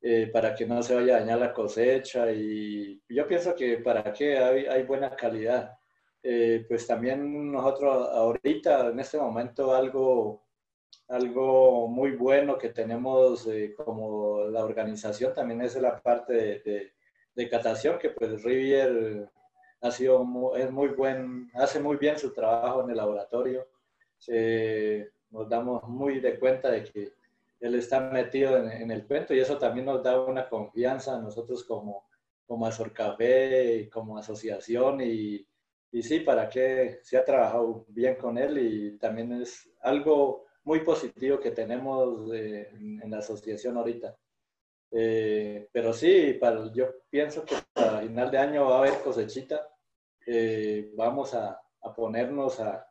[0.00, 4.12] eh, para que no se vaya a dañar la cosecha y yo pienso que para
[4.12, 5.78] que hay, hay buena calidad.
[6.22, 10.43] Eh, pues también nosotros ahorita, en este momento, algo,
[11.08, 16.92] algo muy bueno que tenemos eh, como la organización también es la parte de, de,
[17.34, 19.28] de catación, que pues Rivier
[19.80, 23.66] ha sido muy, es muy buen, hace muy bien su trabajo en el laboratorio.
[25.30, 27.12] nos damos muy de cuenta de que
[27.60, 31.20] él está metido en, en, el cuento y eso también nos da una confianza a
[31.20, 32.06] nosotros como,
[32.46, 35.46] como Azor Café y como asociación y,
[35.94, 40.80] y sí, para que se ha trabajado bien con él y también es algo muy
[40.80, 44.16] positivo que tenemos en, en, la asociación ahorita.
[44.90, 49.68] Eh, pero sí, para, yo pienso que para final de año va a haber cosechita.
[50.26, 52.86] Eh, vamos a, a ponernos a,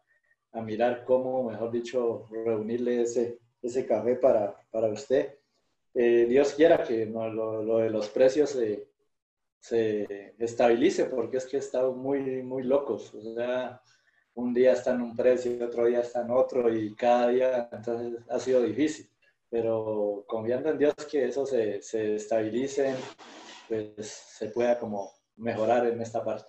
[0.52, 5.36] a, mirar cómo, mejor dicho, reunirle ese, ese café para, para usted.
[5.96, 8.50] Eh, Dios quiera que no, lo, lo, de los precios
[9.60, 13.14] se, estabilice, porque es que estado muy, muy locos.
[13.14, 13.82] O sea,
[14.36, 18.22] un día está en un precio, otro día está en otro, y cada día entonces
[18.30, 19.10] ha sido difícil.
[19.50, 22.96] Pero confiando en Dios que eso se, se estabilice,
[23.68, 26.48] pues se pueda como mejorar en esta parte.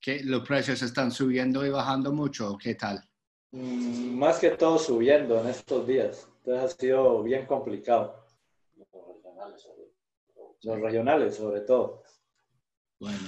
[0.00, 3.02] ¿Que los precios están subiendo y bajando mucho o qué tal?
[3.52, 6.28] Mm, más que todo subiendo en estos días.
[6.38, 8.26] Entonces ha sido bien complicado.
[10.62, 12.01] Los regionales sobre todo.
[13.02, 13.18] Bueno,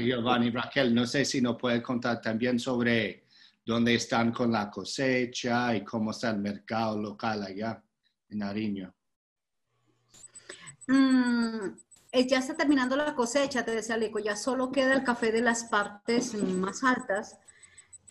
[0.00, 3.26] Giovanni, Raquel, no sé si nos puede contar también sobre
[3.64, 7.80] dónde están con la cosecha y cómo está el mercado local allá
[8.28, 8.92] en Nariño.
[10.88, 11.76] Mm,
[12.26, 15.62] ya está terminando la cosecha, te decía Leco, ya solo queda el café de las
[15.62, 17.38] partes más altas.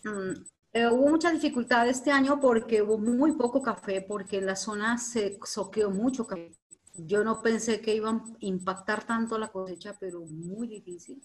[0.04, 0.42] Mm,
[0.72, 4.96] eh, hubo mucha dificultad este año porque hubo muy poco café, porque en la zona
[4.96, 6.59] se soqueó mucho café.
[6.94, 11.22] Yo no pensé que iban a impactar tanto la cosecha, pero muy difícil.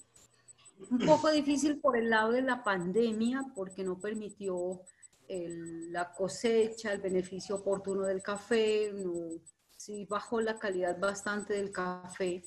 [0.89, 4.81] Un poco difícil por el lado de la pandemia, porque no permitió
[5.27, 9.39] el, la cosecha, el beneficio oportuno del café, no,
[9.75, 12.43] sí bajó la calidad bastante del café.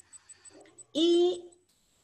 [0.92, 1.48] Y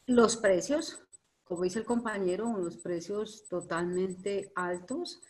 [0.07, 1.01] los precios,
[1.45, 5.21] como dice el compañero, unos precios totalmente altos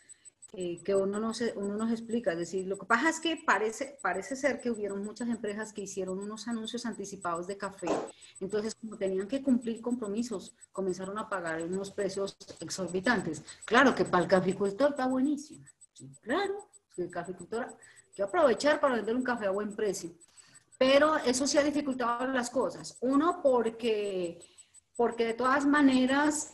[0.53, 2.31] eh, que uno no, se, uno nos explica.
[2.31, 5.81] Es decir, lo que pasa es que parece, parece ser que hubieron muchas empresas que
[5.81, 7.87] hicieron unos anuncios anticipados de café.
[8.39, 13.43] Entonces, como tenían que cumplir compromisos, comenzaron a pagar unos precios exorbitantes.
[13.65, 15.65] Claro que para el caficultor está buenísimo.
[16.21, 17.75] Claro, el caficultor
[18.15, 20.11] que aprovechar para vender un café a buen precio.
[20.77, 22.97] Pero eso sí ha dificultado las cosas.
[23.01, 24.39] Uno, porque
[24.95, 26.53] porque de todas maneras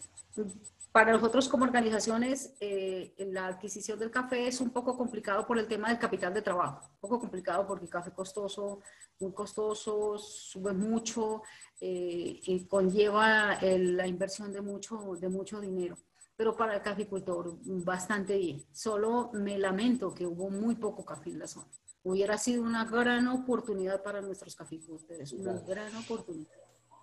[0.91, 5.67] para nosotros como organizaciones, eh, la adquisición del café es un poco complicado por el
[5.67, 6.89] tema del capital de trabajo.
[6.93, 8.81] Un poco complicado porque el café costoso,
[9.19, 11.43] muy costoso, sube mucho
[11.79, 15.97] eh, y conlleva la inversión de mucho, de mucho dinero.
[16.35, 18.65] Pero para el caficultor, bastante bien.
[18.73, 21.67] Solo me lamento que hubo muy poco café en la zona.
[22.03, 26.60] Hubiera sido una gran oportunidad para nuestros caficultores, una gran oportunidad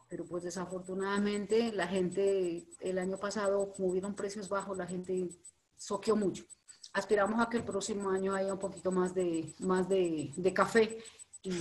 [0.09, 5.29] pero pues desafortunadamente la gente el año pasado, como hubieron precios bajos, la gente
[5.77, 6.45] soqueó mucho.
[6.93, 10.99] Aspiramos a que el próximo año haya un poquito más de, más de, de café
[11.43, 11.53] y,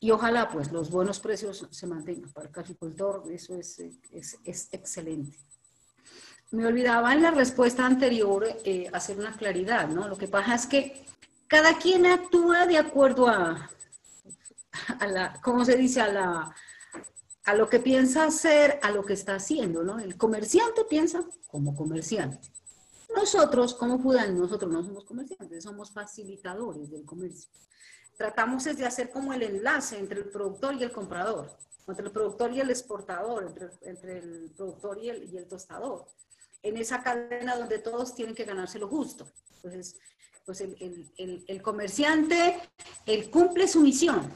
[0.00, 3.78] y, ojalá pues los buenos precios se mantengan para el caficultor, eso es,
[4.12, 5.36] es, es excelente.
[6.52, 10.08] Me olvidaba en la respuesta anterior eh, hacer una claridad, ¿no?
[10.08, 11.04] Lo que pasa es que
[11.48, 13.68] cada quien actúa de acuerdo a,
[15.00, 16.00] a la, ¿cómo se dice?
[16.00, 16.54] A la,
[17.46, 20.00] a lo que piensa hacer, a lo que está haciendo, ¿no?
[20.00, 22.50] El comerciante piensa como comerciante.
[23.14, 27.48] Nosotros, como Fudan, nosotros no somos comerciantes, somos facilitadores del comercio.
[28.16, 32.52] Tratamos de hacer como el enlace entre el productor y el comprador, entre el productor
[32.52, 36.04] y el exportador, entre, el productor y el, y el, tostador,
[36.62, 39.24] en esa cadena donde todos tienen que ganarse lo justo.
[39.56, 39.96] Entonces,
[40.44, 40.76] pues el,
[41.16, 42.58] el, el comerciante,
[43.06, 44.32] él cumple su misión,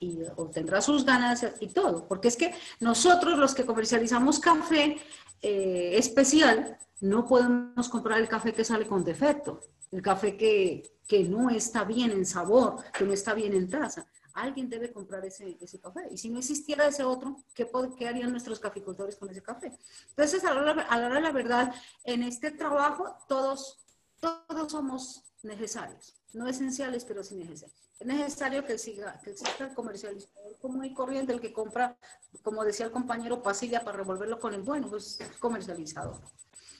[0.00, 2.08] y obtendrá sus ganancias y todo.
[2.08, 4.96] Porque es que nosotros los que comercializamos café
[5.42, 11.24] eh, especial, no podemos comprar el café que sale con defecto, el café que, que,
[11.24, 14.06] no está bien en sabor, que no está bien en taza.
[14.34, 16.08] Alguien debe comprar ese, ese café.
[16.10, 19.72] Y si no existiera ese otro, ¿qué, ¿qué, harían nuestros caficultores con ese café?
[20.10, 20.60] Entonces, a la,
[21.06, 21.74] hora de la verdad,
[22.04, 23.78] en este trabajo todos,
[24.20, 26.14] todos somos necesarios.
[26.32, 30.94] No esenciales, pero sí necesarios es necesario que, siga, que exista el comercializador común y
[30.94, 31.98] corriente, el que compra,
[32.42, 36.18] como decía el compañero, pasilla para revolverlo con el bueno, pues comercializador.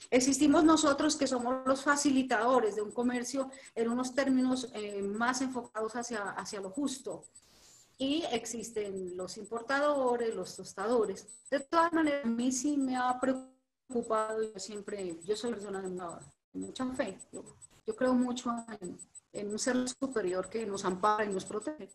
[0.09, 5.95] Existimos nosotros que somos los facilitadores de un comercio en unos términos eh, más enfocados
[5.95, 7.23] hacia, hacia lo justo.
[7.99, 11.27] Y existen los importadores, los tostadores.
[11.51, 16.19] De todas maneras, a mí sí me ha preocupado, yo siempre, yo soy persona de,
[16.53, 18.53] mucha fe, yo, creo mucho
[19.33, 21.89] en, un ser superior que nos ampara y nos protege.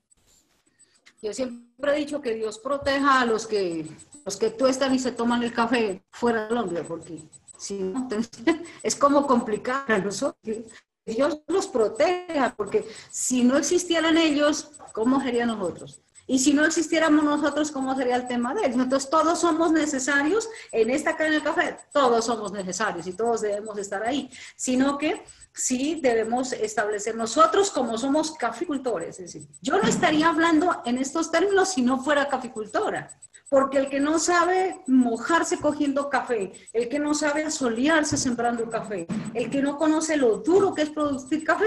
[1.23, 3.87] Yo siempre he dicho que Dios proteja a los que,
[4.25, 7.23] los que están y se toman el café fuera del hombre, porque
[7.59, 8.09] si no,
[8.83, 10.57] es como complicado para nosotros.
[11.05, 16.03] Dios los proteja, porque si no existieran ellos, ¿cómo serían nosotros?
[16.27, 18.81] Y si no existiéramos nosotros, ¿cómo sería el tema de ellos?
[18.83, 23.79] Entonces, todos somos necesarios en esta cadena del café, todos somos necesarios y todos debemos
[23.79, 25.23] estar ahí, sino que
[25.55, 29.21] sí debemos establecer nosotros como somos caficultores.
[29.21, 33.09] Es decir, yo no estaría hablando en estos términos si no fuera caficultora,
[33.49, 39.07] porque el que no sabe mojarse cogiendo café, el que no sabe asolearse sembrando café,
[39.35, 41.67] el que no conoce lo duro que es producir café,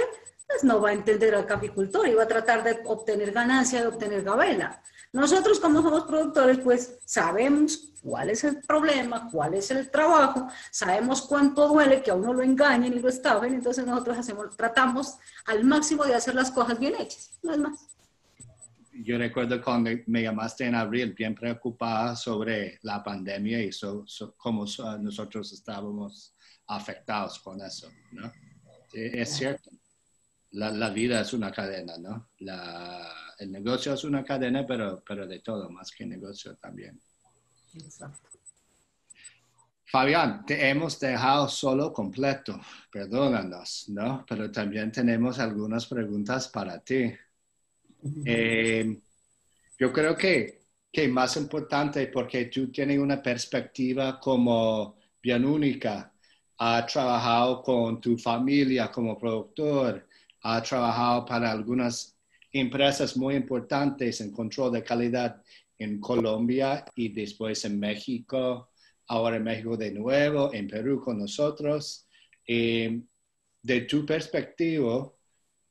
[0.50, 3.88] pues no va a entender al caficultor y va a tratar de obtener ganancia, de
[3.88, 4.82] obtener gabela.
[5.14, 11.22] Nosotros como somos productores, pues sabemos cuál es el problema, cuál es el trabajo, sabemos
[11.22, 15.64] cuánto duele que a uno lo engañen y lo estafen, entonces nosotros hacemos, tratamos al
[15.64, 17.88] máximo de hacer las cosas bien hechas, no es más.
[19.04, 23.70] Yo recuerdo cuando me llamaste en abril, bien preocupada sobre la pandemia y
[24.38, 24.66] cómo
[25.00, 26.36] nosotros estábamos
[26.68, 28.32] afectados con eso, ¿no?
[28.91, 29.70] Es cierto
[30.52, 32.30] la, la, vida es una cadena, ¿no?
[32.39, 37.00] La, el negocio es una cadena, pero, pero de todo, más que negocio también.
[37.76, 38.30] Exacto.
[39.91, 42.60] Fabián, te hemos dejado solo completo,
[42.91, 44.24] perdónanos, ¿no?
[44.28, 47.12] Pero también tenemos algunas preguntas para ti.
[48.24, 49.00] Eh,
[49.80, 56.14] yo creo que, que más importante, porque tú tienes una perspectiva como bien única,
[56.60, 60.08] has trabajado con tu familia como productor,
[60.42, 62.18] ha trabajado para algunas
[62.52, 65.42] empresas muy importantes en control de calidad
[65.78, 68.72] en Colombia y después en México,
[69.08, 72.08] ahora en México de nuevo, en Perú con nosotros.
[72.46, 73.02] Eh,
[73.62, 75.12] de tu perspectiva,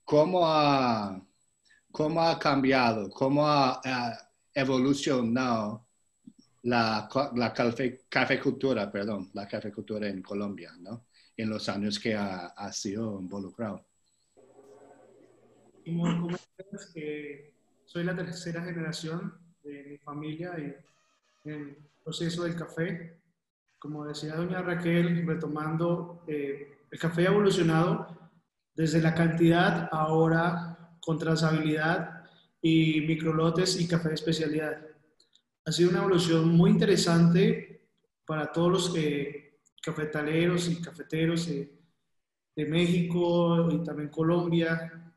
[0.04, 1.20] ¿cómo ha,
[1.90, 3.80] cómo ha cambiado, cómo ha,
[4.54, 5.86] evolucionado
[6.62, 7.54] la, la
[8.08, 11.06] cafecultura, perdón, la cafecultura en Colombia, ¿no?
[11.36, 13.87] En los años que ha, ha sido involucrado
[16.92, 17.52] que
[17.84, 20.74] soy la tercera generación de mi familia y
[21.48, 23.18] en el proceso del café.
[23.78, 28.18] Como decía doña Raquel, retomando, eh, el café ha evolucionado
[28.74, 32.24] desde la cantidad ahora con trazabilidad
[32.60, 34.78] y microlotes y café de especialidad.
[35.64, 37.82] Ha sido una evolución muy interesante
[38.26, 39.48] para todos los que,
[39.82, 41.76] cafetaleros y cafeteros de,
[42.56, 45.07] México y también Colombia,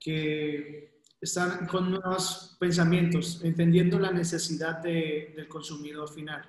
[0.00, 6.42] que están con nuevos pensamientos, entendiendo la necesidad del consumidor final.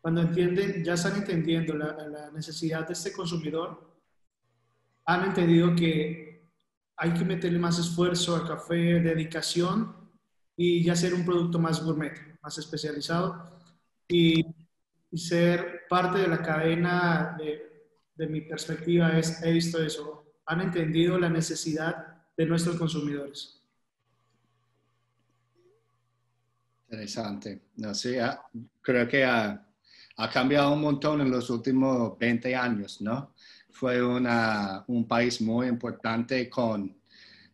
[0.00, 3.88] Cuando entienden, ya están entendiendo la, necesidad de este consumidor,
[5.04, 6.50] han entendido que
[6.96, 9.94] hay que meterle más esfuerzo al café, dedicación
[10.56, 13.58] y ya ser un producto más gourmet, más especializado
[14.08, 14.44] y,
[15.12, 21.18] ser parte de la cadena de, de, mi perspectiva es, he visto eso, han entendido
[21.18, 22.09] la necesidad
[22.40, 23.60] de nuestros consumidores.
[26.88, 27.64] Interesante.
[27.76, 28.40] No sé, ah,
[28.80, 29.62] creo que ha,
[30.16, 33.34] ha, cambiado un montón en los últimos 20 años, ¿no?
[33.68, 36.98] Fue una, un país muy importante con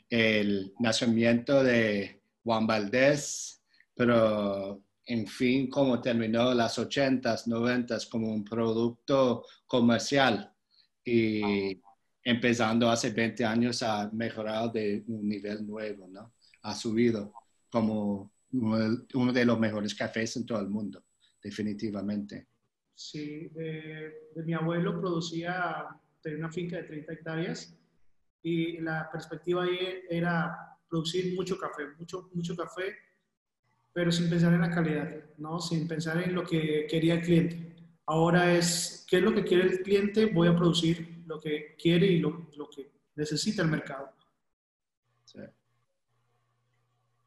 [0.09, 3.61] el nacimiento de Juan Valdés,
[3.93, 10.55] pero en fin, como terminó las 80s, 90s como un producto comercial
[11.05, 11.75] y
[12.27, 16.33] empezando hace 20 años a mejorar de un nivel nuevo, ¿no?
[16.63, 17.33] Ha subido
[17.71, 21.05] como uno de los mejores cafés en todo el mundo,
[21.41, 22.49] definitivamente.
[22.97, 24.13] Sí, de,
[24.45, 25.87] mi abuelo producía
[26.21, 27.79] tenía una finca de 30 hectáreas
[28.43, 29.79] y la perspectiva ahí
[30.11, 32.97] era producir mucho café, mucho, mucho café
[33.93, 35.09] pero sin pensar en la calidad,
[35.39, 35.61] ¿no?
[35.61, 37.75] Sin pensar en lo que quería el cliente.
[38.05, 40.27] Ahora es, ¿qué es lo que quiere el cliente?
[40.27, 44.13] Voy a producir lo que quiere y lo, lo que necesita el mercado.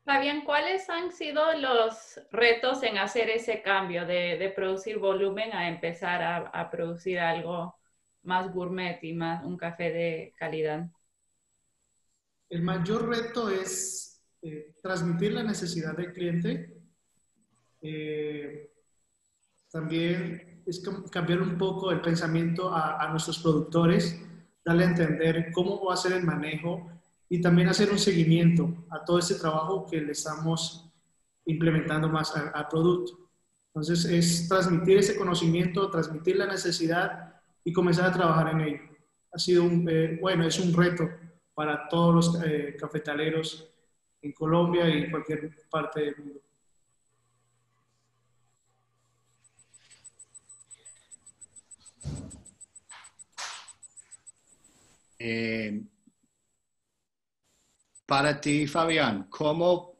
[0.05, 5.69] Fabián, ¿cuáles han sido los retos en hacer ese cambio de, de producir volumen a
[5.69, 7.75] empezar a, a, producir algo
[8.23, 10.89] más gourmet y más un café de calidad?
[12.49, 16.73] El mayor reto es eh, transmitir la necesidad del cliente.
[17.81, 18.71] Eh,
[19.71, 24.21] también es cambiar un poco el pensamiento a, nuestros productores,
[24.63, 26.87] darle a entender cómo va a ser el manejo
[27.27, 30.89] y también hacer un seguimiento a todo ese trabajo que le estamos
[31.45, 33.17] implementando más al, producto.
[33.73, 38.81] Entonces es transmitir ese conocimiento, transmitir la necesidad y comenzar a trabajar en ello.
[39.31, 41.07] Ha sido un, eh, bueno, es un reto
[41.53, 42.43] para todos los
[42.79, 43.69] cafetaleros
[44.21, 46.41] en Colombia y en cualquier parte del mundo.
[55.19, 55.83] Eh,
[58.05, 59.99] para ti, Fabián, ¿cómo,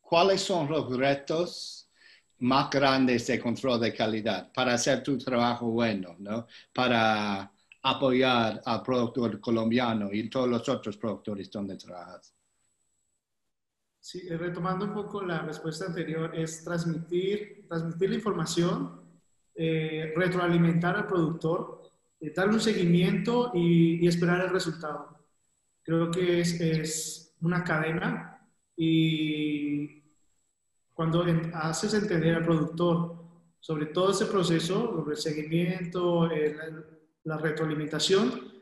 [0.00, 1.90] ¿cuáles son los retos
[2.38, 6.46] más grandes de control de calidad para hacer tu trabajo bueno, ¿no?
[6.72, 12.34] para apoyar al productor colombiano y todos los otros productores donde trabajas?
[14.00, 19.02] Sí, eh, retomando un poco la respuesta anterior, es transmitir, transmitir la información,
[19.54, 21.77] eh, retroalimentar al productor,
[22.20, 25.18] eh, darle un seguimiento y, esperar el resultado.
[25.82, 28.40] Creo que es, es una cadena
[28.76, 30.02] y
[30.94, 33.18] cuando haces entender al productor
[33.60, 36.28] sobre todo ese proceso, el seguimiento,
[37.24, 38.52] la retroalimentación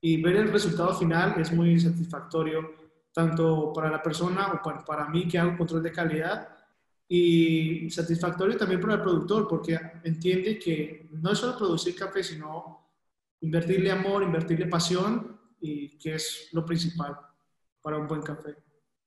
[0.00, 2.82] y ver el resultado final es muy satisfactorio
[3.12, 6.48] tanto para la persona o para, para mí que hago control de calidad
[7.08, 12.81] y satisfactorio también para el productor porque entiende que no es solo producir café, sino
[13.42, 17.16] invertirle amor, invertirle pasión y que es lo principal
[17.80, 18.56] para un buen café.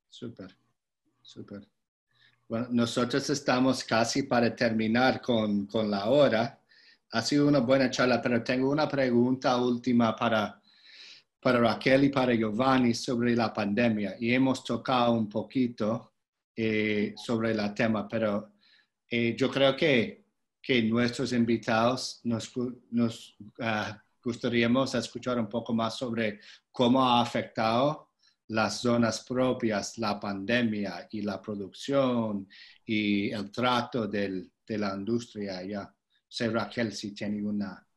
[0.09, 0.55] Súper,
[1.21, 1.67] súper.
[2.47, 6.61] Bueno, nosotros estamos casi para terminar con, con la hora.
[7.11, 10.61] Ha sido una buena charla, pero tengo una pregunta última para,
[11.39, 16.13] para Raquel y para Giovanni sobre la pandemia y hemos tocado un poquito
[16.55, 18.53] eh, sobre el tema, pero
[19.09, 20.25] eh, yo creo que,
[20.61, 22.51] que nuestros invitados nos,
[22.91, 23.93] nos uh,
[24.26, 26.39] gustaríamos escuchar un poco más sobre
[26.71, 28.09] cómo ha afectado
[28.47, 32.47] las zonas propias, la pandemia y la producción
[32.84, 35.95] y el trato del, de la industria allá.
[36.28, 37.88] Sé, Raquel, si tiene una,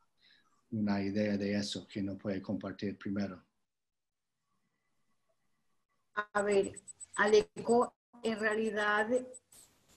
[0.71, 3.43] una idea de eso que no puede compartir primero.
[6.35, 6.73] A ver,
[7.17, 9.09] Aleco, en realidad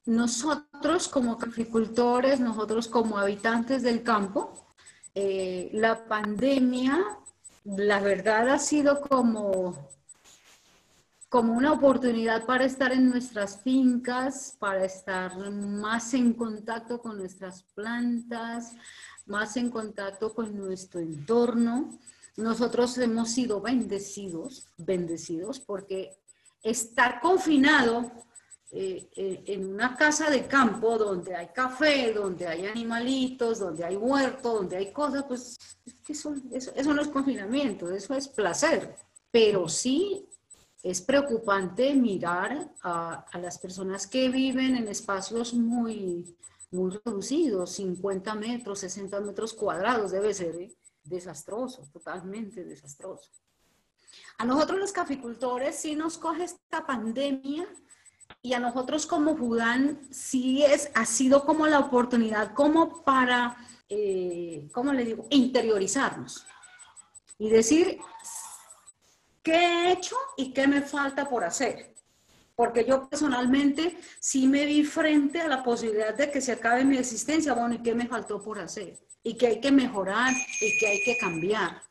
[0.05, 4.70] nosotros como caficultores, nosotros como habitantes del campo,
[5.13, 7.19] eh, la pandemia,
[7.65, 9.89] la verdad ha sido como,
[11.29, 17.63] como una oportunidad para estar en nuestras fincas, para estar más en contacto con nuestras
[17.75, 18.73] plantas,
[19.25, 21.89] más en contacto con nuestro entorno.
[22.37, 26.17] Nosotros hemos sido bendecidos, bendecidos, porque
[26.63, 28.11] estar confinado
[28.73, 33.97] eh, eh, en una casa de campo donde hay café, donde hay animalitos, donde hay
[33.97, 35.57] huerto, donde hay cosas, pues
[36.07, 38.95] eso, eso, no es confinamiento, eso es placer.
[39.29, 40.25] Pero sí
[40.81, 46.37] es preocupante mirar a, a, las personas que viven en espacios muy,
[46.71, 50.73] muy reducidos, 50 metros, 60 metros cuadrados, debe ser ¿eh?
[51.03, 53.29] desastroso, totalmente desastroso.
[54.37, 57.67] A nosotros los caficultores sí nos coge esta pandemia
[58.41, 63.57] y a nosotros como Judán sí es, ha sido como la oportunidad como para,
[63.89, 66.45] eh, ¿cómo le digo?, interiorizarnos
[67.37, 67.99] y decir
[69.41, 71.95] qué he hecho y qué me falta por hacer.
[72.55, 76.97] Porque yo personalmente sí me vi frente a la posibilidad de que se acabe mi
[76.97, 78.99] existencia, bueno, ¿y qué me faltó por hacer?
[79.23, 81.81] Y que hay que mejorar y que hay que cambiar.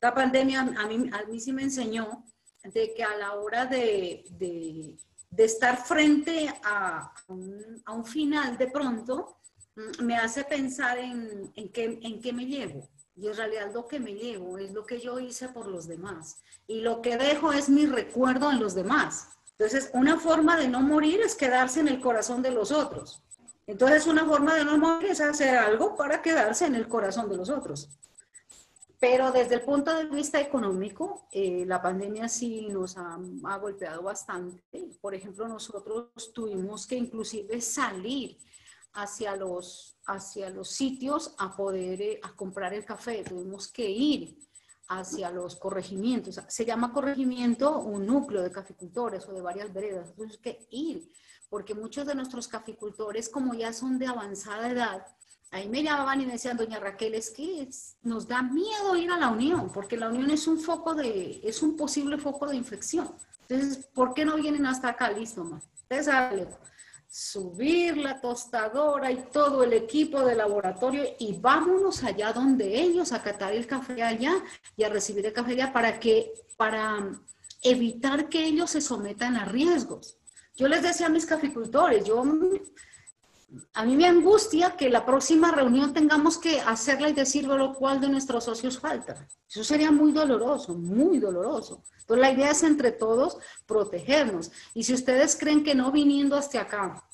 [0.00, 2.24] La pandemia a mí, a mí sí me enseñó
[2.62, 4.96] de que a la hora de, de
[5.30, 9.38] de estar frente a un, a un final de pronto,
[9.76, 12.88] mm, me hace pensar en, en, qué, en qué me llevo.
[13.16, 16.40] Y en realidad lo que me llevo es lo que yo hice por los demás.
[16.66, 19.28] Y lo que dejo es mi recuerdo en los demás.
[19.58, 23.24] Entonces, una forma de no morir es quedarse en el corazón de los otros.
[23.66, 27.36] Entonces, una forma de no morir es hacer algo para quedarse en el corazón de
[27.36, 27.88] los otros.
[29.00, 33.16] Pero desde el punto de vista económico, eh, la pandemia sí nos ha,
[33.60, 34.60] golpeado bastante.
[35.00, 38.38] Por ejemplo, nosotros tuvimos que inclusive salir
[38.94, 43.22] hacia los, hacia los sitios a poder eh, a comprar el café.
[43.22, 44.36] Tuvimos que ir
[44.88, 46.40] hacia los corregimientos.
[46.48, 50.12] Se llama corregimiento un núcleo de caficultores o de varias veredas.
[50.12, 51.12] Tuvimos que ir,
[51.48, 55.06] porque muchos de nuestros caficultores, como ya son de avanzada edad,
[55.50, 57.68] ahí me llamaban y me decían, doña Raquel, es que
[58.02, 61.62] nos da miedo ir a la unión, porque la unión es un foco de, es
[61.62, 63.14] un posible foco de infección.
[63.48, 65.10] Entonces, ¿por qué no vienen hasta acá?
[65.10, 65.64] Listo, más.
[65.88, 66.48] Entonces,
[67.10, 73.22] subir la tostadora y todo el equipo de laboratorio y vámonos allá donde ellos a
[73.22, 74.34] catar el café allá
[74.76, 77.10] y a recibir el café allá para que, para
[77.62, 80.18] evitar que ellos se sometan a riesgos.
[80.54, 82.22] Yo les decía a mis caficultores, yo
[83.72, 88.00] a mí me angustia que la próxima reunión tengamos que hacerla y decir lo cual
[88.00, 89.26] de nuestros socios falta.
[89.48, 91.82] Eso sería muy doloroso, muy doloroso.
[92.00, 94.50] Entonces la idea es entre todos protegernos.
[94.74, 97.07] Y si ustedes creen que no viniendo hasta acá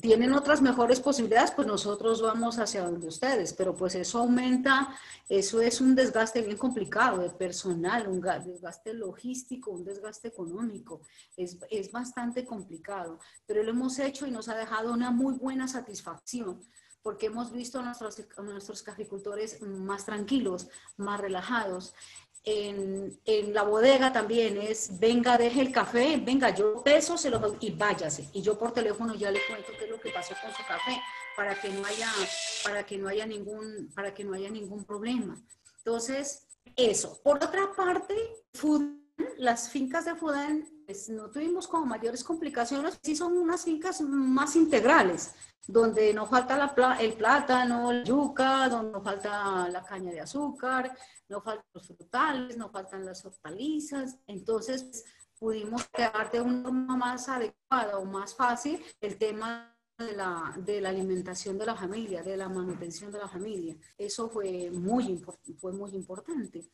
[0.00, 4.94] tienen otras mejores posibilidades, pues nosotros vamos hacia donde ustedes, pero pues eso aumenta,
[5.28, 11.00] eso es un desgaste bien complicado de personal, un desgaste logístico, un desgaste económico,
[11.36, 15.68] es, es bastante complicado, pero lo hemos hecho y nos ha dejado una muy buena
[15.68, 16.60] satisfacción
[17.02, 21.94] porque hemos visto a nuestros, a nuestros caficultores más tranquilos, más relajados
[22.44, 27.38] en, en, la bodega también es, venga, deje el café, venga, yo peso, se lo
[27.38, 28.28] doy y váyase.
[28.32, 31.00] Y yo por teléfono ya le cuento qué es lo que pasó con su café
[31.36, 32.10] para que no haya,
[32.64, 35.40] para que no haya ningún, para que no haya ningún problema.
[35.78, 37.20] Entonces, eso.
[37.22, 38.14] Por otra parte,
[39.36, 44.56] las fincas de Fudan pues, no tuvimos como mayores complicaciones, sí son unas fincas más
[44.56, 45.34] integrales,
[45.66, 50.94] donde no falta el plátano, la yuca, donde no falta la caña de azúcar,
[51.30, 55.02] no faltan los frutales, no faltan las hortalizas, entonces
[55.38, 60.82] pudimos crear de una forma más adecuada o más fácil el tema de la, de
[60.82, 63.78] la, alimentación de la familia, de la manutención de la familia.
[63.96, 65.24] Eso fue muy,
[65.58, 66.70] fue muy importante.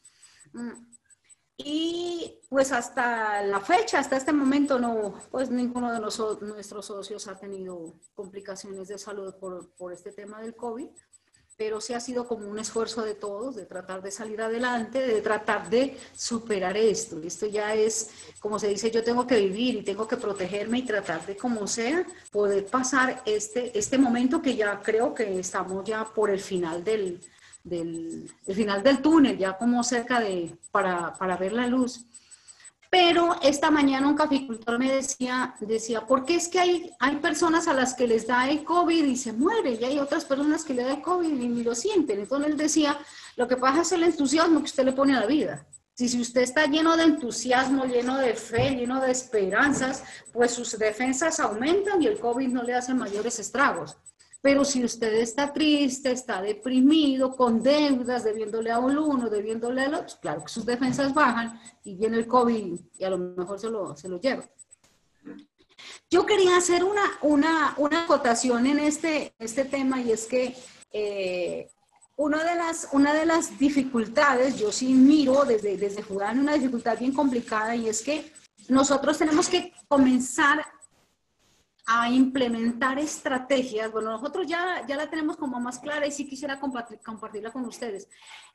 [1.60, 7.36] Y pues hasta la fecha, hasta este momento, no, pues ninguno de nuestros socios ha
[7.36, 10.88] tenido complicaciones de salud por, por este tema del COVID
[11.58, 15.20] pero sí ha sido como un esfuerzo de todos, de tratar de salir adelante, de
[15.20, 17.20] tratar de superar esto.
[17.20, 20.82] Esto ya es, como se dice, yo tengo que vivir y tengo que protegerme y
[20.86, 26.04] tratar de, como sea, poder pasar este, este momento que ya creo que estamos ya
[26.04, 27.20] por el final del,
[27.68, 32.06] del el final del túnel, ya como cerca de, para, para ver la luz.
[32.90, 37.68] Pero esta mañana un caficultor me decía, decía, ¿por qué es que hay, hay personas
[37.68, 39.72] a las que les da el COVID y se muere?
[39.78, 42.20] Y hay otras personas que le da el COVID y ni lo sienten.
[42.20, 42.98] Entonces él decía,
[43.36, 45.66] lo que pasa es el entusiasmo que usted le pone a la vida.
[45.92, 50.78] Si, si usted está lleno de entusiasmo, lleno de fe, lleno de esperanzas, pues sus
[50.78, 53.98] defensas aumentan y el COVID no le hace mayores estragos.
[54.40, 60.16] Pero si usted está triste, está deprimido, con deudas, debiéndole a uno, debiéndole al otro,
[60.20, 63.96] claro que sus defensas bajan y viene el COVID y a lo mejor se lo,
[63.96, 64.48] se lo lleva.
[66.10, 70.56] Yo quería hacer una, una, una acotación en este, este tema y es que
[70.92, 71.70] eh,
[72.16, 77.12] una, de las, una de las dificultades, yo sí miro desde, desde una dificultad bien
[77.12, 78.32] complicada y es que
[78.68, 80.64] nosotros tenemos que comenzar
[81.90, 86.60] a implementar estrategias, bueno, nosotros ya, ya la tenemos como más clara y sí quisiera
[86.60, 88.08] compartir, compartirla con ustedes,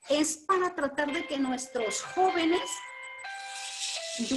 [0.07, 2.61] es para tratar de que nuestros jóvenes,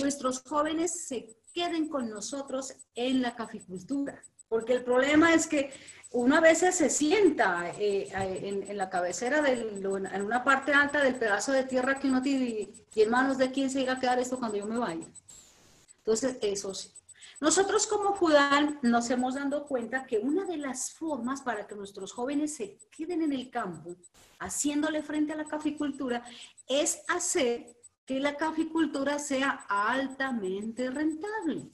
[0.01, 4.23] nuestros jóvenes se queden con nosotros en la caficultura.
[4.49, 5.73] Porque el problema es que
[6.13, 11.17] uno a veces se sienta eh, en, la cabecera, del, en una parte alta del
[11.17, 14.19] pedazo de tierra que uno tiene y en manos de quién se irá a quedar
[14.19, 15.07] esto cuando yo me vaya.
[15.99, 16.91] Entonces, eso sí.
[17.41, 22.13] Nosotros como Judán nos hemos dado cuenta que una de las formas para que nuestros
[22.13, 23.95] jóvenes se queden en el campo,
[24.39, 26.25] haciéndole frente a la caficultura,
[26.67, 27.77] es hacer
[28.07, 31.71] que la caficultura sea altamente rentable.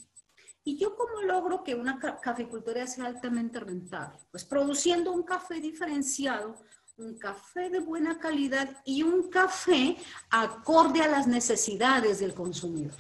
[0.65, 4.19] ¿Y yo cómo logro que una caficultura sea altamente rentable?
[4.31, 6.57] Pues produciendo un café diferenciado,
[6.97, 9.97] un café de buena calidad y un café
[10.31, 12.95] acorde a las necesidades del consumidor.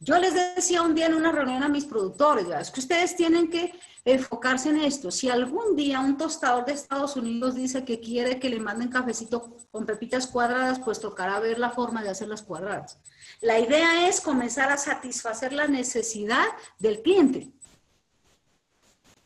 [0.00, 3.48] Yo les decía un día en una reunión a mis productores, es que ustedes tienen
[3.48, 3.72] que
[4.04, 5.10] enfocarse en esto.
[5.10, 9.56] Si algún día un tostador de Estados Unidos dice que quiere que le manden cafecito
[9.70, 12.98] con pepitas cuadradas, pues tocará ver la forma de hacerlas cuadradas.
[13.40, 16.44] La idea es comenzar a satisfacer la necesidad
[16.78, 17.50] del cliente.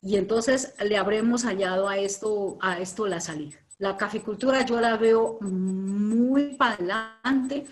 [0.01, 3.59] Y entonces le habremos hallado a esto, a esto la salida.
[3.79, 7.67] La caficultura yo la veo muy para adelante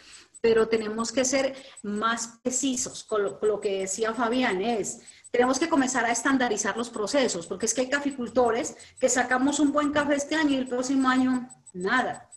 [0.47, 5.01] pero tenemos que ser más precisos con lo, que decía Fabián, es,
[5.33, 9.73] tenemos que comenzar a estandarizar los procesos, porque es que hay caficultores que sacamos un
[9.73, 12.31] buen café este año y el próximo año nada.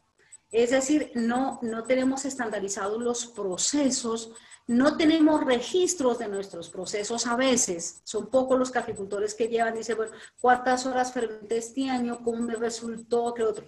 [0.51, 4.31] Es decir, no, no tenemos estandarizados los procesos,
[4.65, 8.01] no tenemos registros de nuestros procesos a veces.
[8.05, 12.23] Son pocos los caficultores que llevan, dice, bueno, ¿cuántas horas fermenté este año?
[12.23, 13.35] ¿Cómo me resultó?
[13.35, 13.67] ¿Qué otro?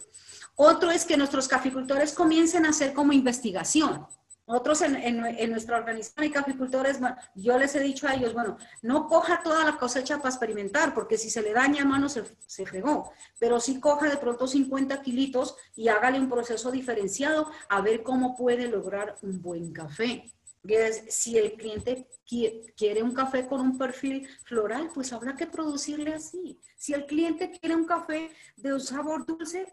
[0.55, 4.07] Otro es que nuestros caficultores comiencen a hacer como investigación.
[4.47, 6.99] Nosotros en, en, nuestra organización de caficultores,
[7.35, 11.17] yo les he dicho a ellos, bueno, no coja toda la cosecha para experimentar, porque
[11.17, 15.01] si se le daña a mano se, se fregó, pero sí coja de pronto 50
[15.01, 20.31] kilitos y hágale un proceso diferenciado a ver cómo puede lograr un buen café.
[21.09, 26.59] Si el cliente quiere un café con un perfil floral, pues habrá que producirle así.
[26.77, 29.65] Si el cliente quiere un café de un sabor dulce,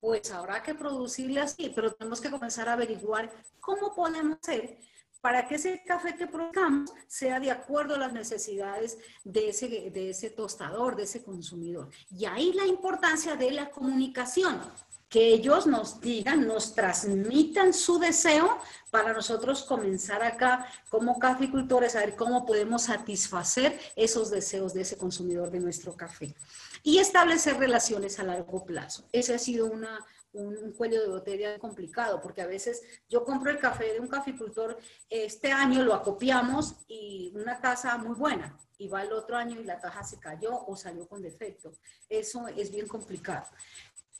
[0.00, 3.30] pues habrá que producirle así, pero tenemos que comenzar a averiguar
[3.60, 4.78] cómo podemos hacer
[5.20, 10.10] para que ese café que produzcamos sea de acuerdo a las necesidades de ese, de
[10.10, 11.88] ese tostador, de ese consumidor.
[12.10, 14.60] Y ahí la importancia de la comunicación,
[15.08, 18.58] que ellos nos digan, nos transmitan su deseo
[18.90, 24.98] para nosotros comenzar acá como caficultores a ver cómo podemos satisfacer esos deseos de ese
[24.98, 26.34] consumidor de nuestro café
[26.82, 29.08] y establecer relaciones a largo plazo.
[29.12, 29.98] Ese ha sido una,
[30.32, 34.78] un, cuello de botella complicado, porque a veces yo compro el café de un caficultor,
[35.08, 39.64] este año lo acopiamos y una taza muy buena, y va el otro año y
[39.64, 41.72] la taza se cayó o salió con defecto.
[42.08, 43.46] Eso es bien complicado.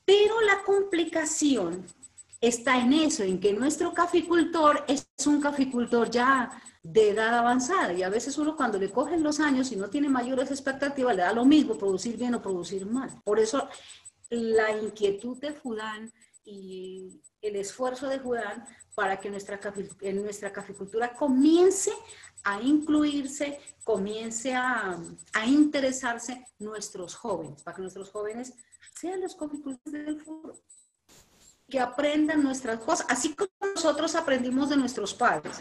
[0.09, 1.85] Pero la complicación
[2.41, 6.51] está en eso, en que nuestro caficultor es un caficultor ya
[6.83, 10.09] de edad avanzada y a veces uno cuando le cogen los años y no tiene
[10.09, 13.11] mayores expectativas le da lo mismo producir bien o producir mal.
[13.23, 13.69] Por eso
[14.31, 16.11] la inquietud de Judán
[16.43, 19.61] y el esfuerzo de Judán para que nuestra,
[20.01, 21.93] en nuestra caficultura comience
[22.45, 24.99] a incluirse, comience a,
[25.35, 28.55] a, interesarse nuestros jóvenes, para que nuestros jóvenes
[28.99, 30.55] sean los caficultores del futuro,
[31.69, 35.61] que aprendan nuestras cosas, así como nosotros aprendimos de nuestros padres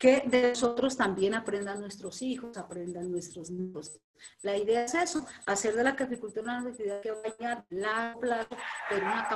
[0.00, 4.00] que de nosotros también aprendan nuestros hijos, aprendan nuestros nietos.
[4.40, 8.48] La idea es eso, hacer de la caficultura una actividad que vaya a largo plazo,
[8.88, 9.28] pero una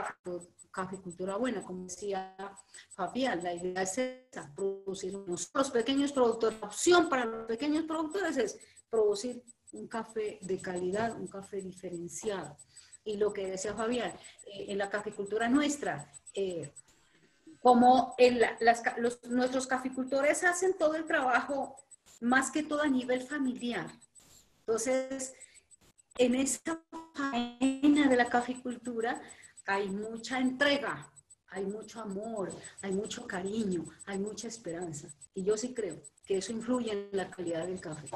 [0.70, 2.34] caficultura buena, como decía
[2.88, 6.58] Fabián, la idea es esa, producir los pequeños productores.
[6.58, 12.56] La opción para los pequeños productores es producir un café de calidad, un café diferenciado.
[13.04, 14.12] Y lo que decía Fabián,
[14.46, 16.72] eh, en la caficultura nuestra, eh,
[17.60, 18.14] como
[19.28, 21.76] nuestros caficultores hacen todo el trabajo
[22.20, 23.86] más que todo a nivel familiar.
[24.60, 25.34] Entonces,
[26.16, 26.82] en esta
[27.14, 29.20] faena de la caficultura
[29.66, 31.10] hay mucha entrega,
[31.48, 32.52] hay mucho amor,
[32.82, 35.08] hay mucho cariño, hay mucha esperanza.
[35.34, 38.08] Y yo sí creo que eso influye en la calidad del café.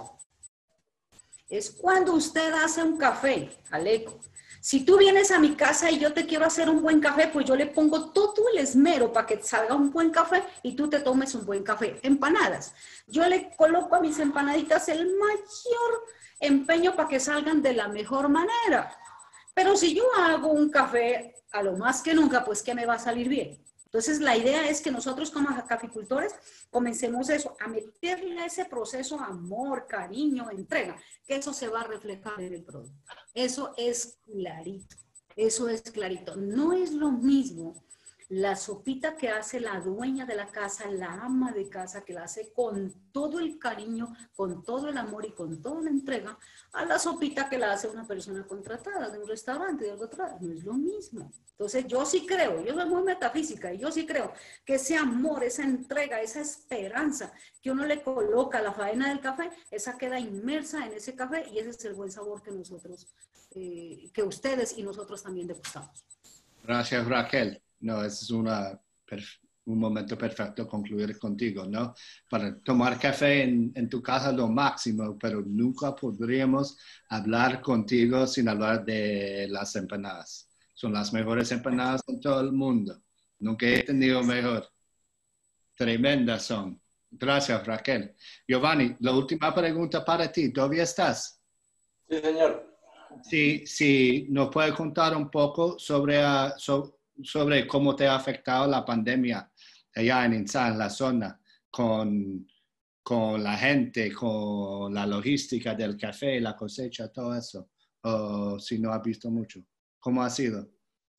[1.48, 4.20] Es cuando usted hace un café, Aleco,
[4.68, 7.46] si tú vienes a mi casa y yo te quiero hacer un buen café, pues
[7.46, 11.00] yo le pongo todo el esmero para que salga un buen café y tú te
[11.00, 11.98] tomes un buen café.
[12.02, 12.74] Empanadas.
[13.06, 16.04] Yo le coloco a mis empanaditas el mayor
[16.38, 18.94] empeño para que salgan de la mejor manera.
[19.54, 22.96] Pero si yo hago un café a lo más que nunca, pues que me va
[22.96, 23.58] a salir bien.
[23.98, 26.32] Entonces, la idea es que nosotros como caficultores
[26.70, 30.96] comencemos eso, a meterle a ese proceso amor, cariño, entrega,
[31.26, 33.12] que eso se va a reflejar en el producto.
[33.34, 34.94] Eso es clarito,
[35.34, 36.36] eso es clarito.
[36.36, 37.74] No es lo mismo
[38.28, 42.24] la sopita que hace la dueña de la casa, la ama de casa, que la
[42.24, 46.38] hace con todo el cariño, con todo el amor y con toda la entrega,
[46.72, 50.08] a la sopita que la hace una persona contratada de un restaurante, de algo.
[50.40, 51.32] No es lo mismo.
[51.52, 54.32] Entonces yo sí creo, yo soy muy metafísica y yo sí creo
[54.64, 59.20] que ese amor, esa entrega, esa esperanza que uno le coloca a la faena del
[59.20, 63.08] café, esa queda inmersa en ese café y ese es el buen sabor que nosotros,
[63.54, 66.04] eh, que ustedes y nosotros también degustamos.
[66.62, 67.62] Gracias Raquel.
[67.80, 68.80] No, es una,
[69.66, 71.94] un momento perfecto concluir contigo, ¿no?
[72.28, 76.76] Para tomar café en, en, tu casa lo máximo, pero nunca podríamos
[77.08, 80.48] hablar contigo sin hablar de las empanadas.
[80.74, 83.02] Son las mejores empanadas en todo el mundo.
[83.40, 84.68] Nunca he tenido mejor.
[85.76, 86.80] Tremendas son.
[87.10, 88.14] Gracias, Raquel.
[88.46, 90.52] Giovanni, la última pregunta para ti.
[90.52, 91.40] ¿Todavía estás?
[92.08, 92.68] Sí, señor.
[93.22, 96.97] Sí, sí, nos puede contar un poco sobre, uh, sobre
[97.66, 99.50] cómo te ha afectado la pandemia
[99.94, 101.40] allá en Insa, en la zona,
[101.70, 102.46] con,
[103.02, 107.70] con la gente, con la logística del café, la cosecha, todo eso.
[108.02, 109.60] O si no has visto mucho.
[109.98, 110.68] ¿Cómo ha sido?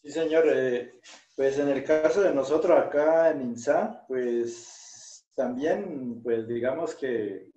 [0.01, 0.45] Sí, señor.
[0.47, 0.99] Eh,
[1.35, 7.49] pues en el caso de nosotros acá en INSA, pues también, pues digamos que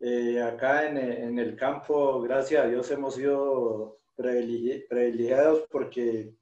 [0.00, 6.34] eh, acá en, en, el campo, gracias a Dios, hemos sido privilegiados porque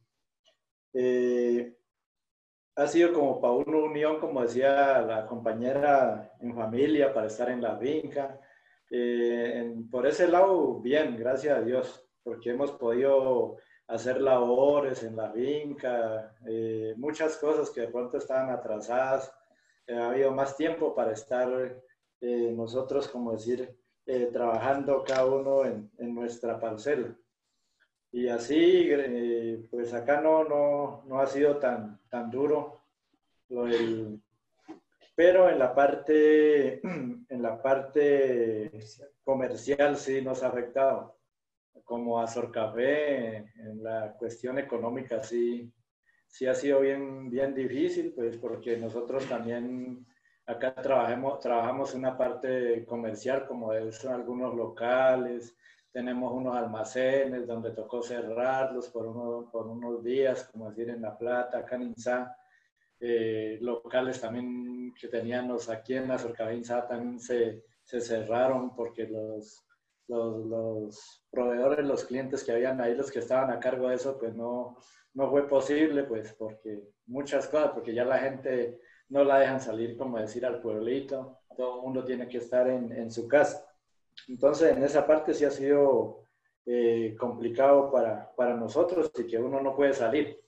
[0.95, 1.77] eh,
[2.77, 7.61] ha sido como para una unión, como decía la compañera, en familia, para estar en
[7.63, 8.41] la finca.
[8.91, 13.57] Eh, por ese lado, bien, gracias a Dios, porque hemos podido
[13.89, 19.33] hacer labores en la finca, eh, muchas cosas que de pronto estaban atrasadas.
[19.89, 21.83] ha habido más tiempo para estar
[22.21, 23.77] nosotros, como decir,
[24.33, 27.15] trabajando cada uno en, en nuestra parcela.
[28.17, 32.81] Y así, eh, pues acá no, no, no, ha sido tan, tan duro.
[35.17, 36.81] pero en la parte,
[37.29, 38.71] en la parte
[39.25, 41.19] comercial sí nos ha afectado.
[41.83, 45.73] Como Azor Café, en la cuestión económica sí,
[46.29, 50.07] sí ha sido bien, bien difícil, pues porque nosotros también
[50.47, 55.57] acá trabajamos, trabajamos una parte comercial, como son algunos locales,
[55.95, 61.17] tenemos unos almacenes donde tocó cerrarlos por, uno, por unos días, como decir en La
[61.17, 61.95] Plata, acá en
[62.99, 69.65] eh, locales también que teníamos aquí en la Sorcabinza también se, se cerraron porque los,
[70.09, 74.19] los, los, proveedores, los clientes que habían ahí, los que estaban a cargo de eso,
[74.19, 74.77] pues no,
[75.13, 78.81] no fue posible, pues porque muchas cosas, porque ya la gente
[79.11, 82.91] no la dejan salir, como decir, al pueblito, todo el mundo tiene que estar en,
[82.91, 83.65] en su casa.
[84.29, 86.25] Entonces, en esa parte sí ha sido
[86.67, 90.41] eh, complicado para, para, nosotros y que uno no puede salir.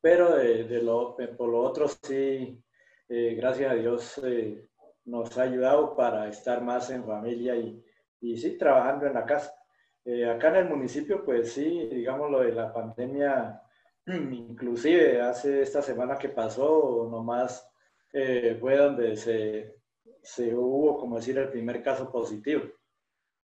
[0.00, 2.62] Pero de, lo, por lo otro sí,
[3.08, 4.68] eh, gracias a Dios, eh,
[5.04, 7.82] nos ha ayudado para estar más en familia y,
[8.20, 9.54] y sí, trabajando en la casa.
[10.30, 13.62] acá en el municipio, pues sí, digamos lo de la pandemia,
[14.06, 17.68] inclusive hace esta semana que pasó, nomás
[18.60, 19.76] fue donde se,
[20.22, 22.64] se hubo, como decir, el primer caso positivo.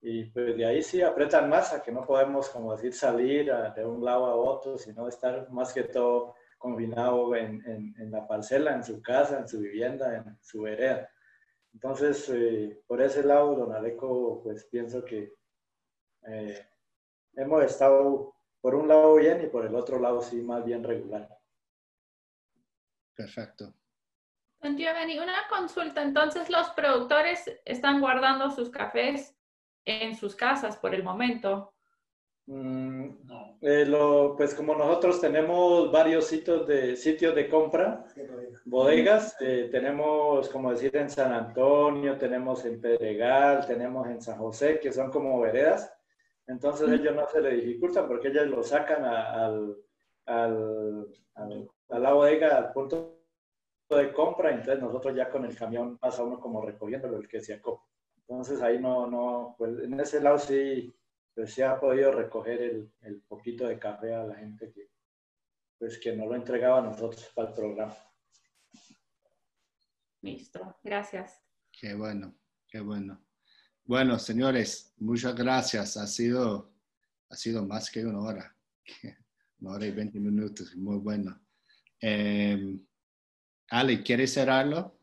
[0.07, 3.87] Y pues de ahí sí apretan más a que no podemos, como decir, salir de
[3.87, 8.75] un lado a otro, sino estar más que todo combinado en, en, en, la parcela,
[8.75, 11.09] en su casa, en su vivienda, en su vereda.
[11.73, 15.33] Entonces, eh, por ese lado, don Aleco, pues pienso que
[16.27, 16.69] eh,
[17.37, 21.31] hemos estado por un lado bien y por el otro lado sí más bien regular.
[23.15, 23.73] Perfecto.
[24.61, 26.03] Don Giovanni, una consulta.
[26.03, 29.35] Entonces, los productores están guardando sus cafés
[29.85, 31.75] en sus casas por el momento.
[32.47, 33.09] Mm,
[33.63, 38.05] eh, lo, pues como nosotros tenemos varios sitios de, sitios de compra,
[38.67, 44.79] bodegas, eh, tenemos, como decir, en San Antonio, tenemos en Pedregal, tenemos en San José,
[44.79, 45.91] que son como veredas.
[46.47, 49.77] Entonces ellos no se les dificultan porque ellos lo sacan al,
[50.27, 51.07] al,
[51.89, 53.23] a la bodega, al punto
[53.89, 57.55] de compra, entonces nosotros ya con el camión pasa uno como recogiendo el que se
[57.55, 57.94] acopla.
[58.27, 60.95] Entonces ahí no, no, pues en ese lado sí,
[61.35, 64.91] pues se ha podido recoger el, el, poquito de café a la gente que,
[65.79, 67.97] pues que no lo entregaba a nosotros para el programa.
[70.23, 71.43] Listo, gracias.
[71.71, 72.35] Qué bueno,
[72.67, 73.23] qué bueno.
[73.85, 75.99] Bueno, señores, muchas gracias.
[75.99, 76.73] Ha sido,
[77.29, 78.57] ha sido más que una hora,
[79.61, 81.39] una hora y veinte minutos, muy bueno.
[82.01, 82.79] Eh,
[83.69, 84.99] Ale, ¿quieres cerrarlo?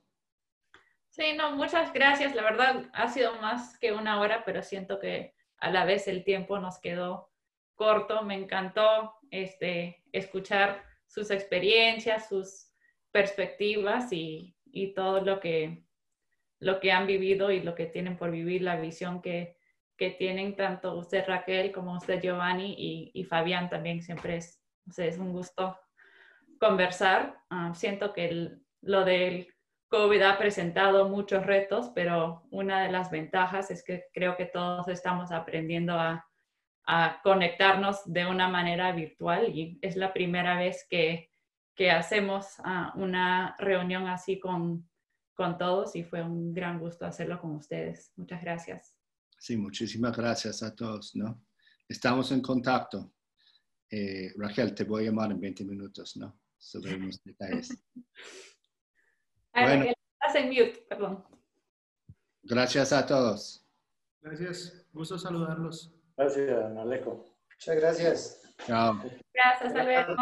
[1.22, 2.34] Sí, no, muchas gracias.
[2.34, 6.24] La verdad ha sido más que una hora, pero siento que a la vez el
[6.24, 7.30] tiempo nos quedó
[7.76, 8.24] corto.
[8.24, 12.72] Me encantó este, escuchar sus experiencias, sus
[13.12, 15.84] perspectivas y, y todo lo que,
[16.58, 19.58] lo que han vivido y lo que tienen por vivir, la visión que,
[19.98, 24.60] que tienen tanto usted Raquel como usted Giovanni y, Fabián también siempre es,
[24.98, 25.80] es un gusto
[26.60, 27.38] conversar.
[27.52, 29.54] Ah, siento que lo del
[29.92, 34.88] COVID ha presentado muchos retos, pero una de las ventajas es que creo que todos
[34.88, 36.26] estamos aprendiendo a,
[36.86, 41.30] a conectarnos de una manera virtual y es la primera vez que,
[41.76, 44.90] que hacemos ah, una reunión así con,
[45.34, 48.14] con todos y fue un gran gusto hacerlo con ustedes.
[48.16, 48.96] Muchas gracias.
[49.38, 51.44] Sí, muchísimas gracias a todos, ¿no?
[51.90, 53.14] Estamos en contacto.
[53.90, 56.40] Eh, Raquel, te voy a llamar en 20 minutos, ¿no?
[56.58, 57.78] Sobre unos detalles.
[59.54, 59.86] bueno.
[59.86, 61.26] estás en mute, perdón.
[62.44, 63.66] Gracias a todos.
[64.22, 65.94] Gracias, gusto saludarlos.
[66.18, 67.26] Gracias, Alejo.
[67.50, 68.42] Muchas gracias.
[68.66, 69.02] Chao.
[69.34, 70.16] Gracias, luego.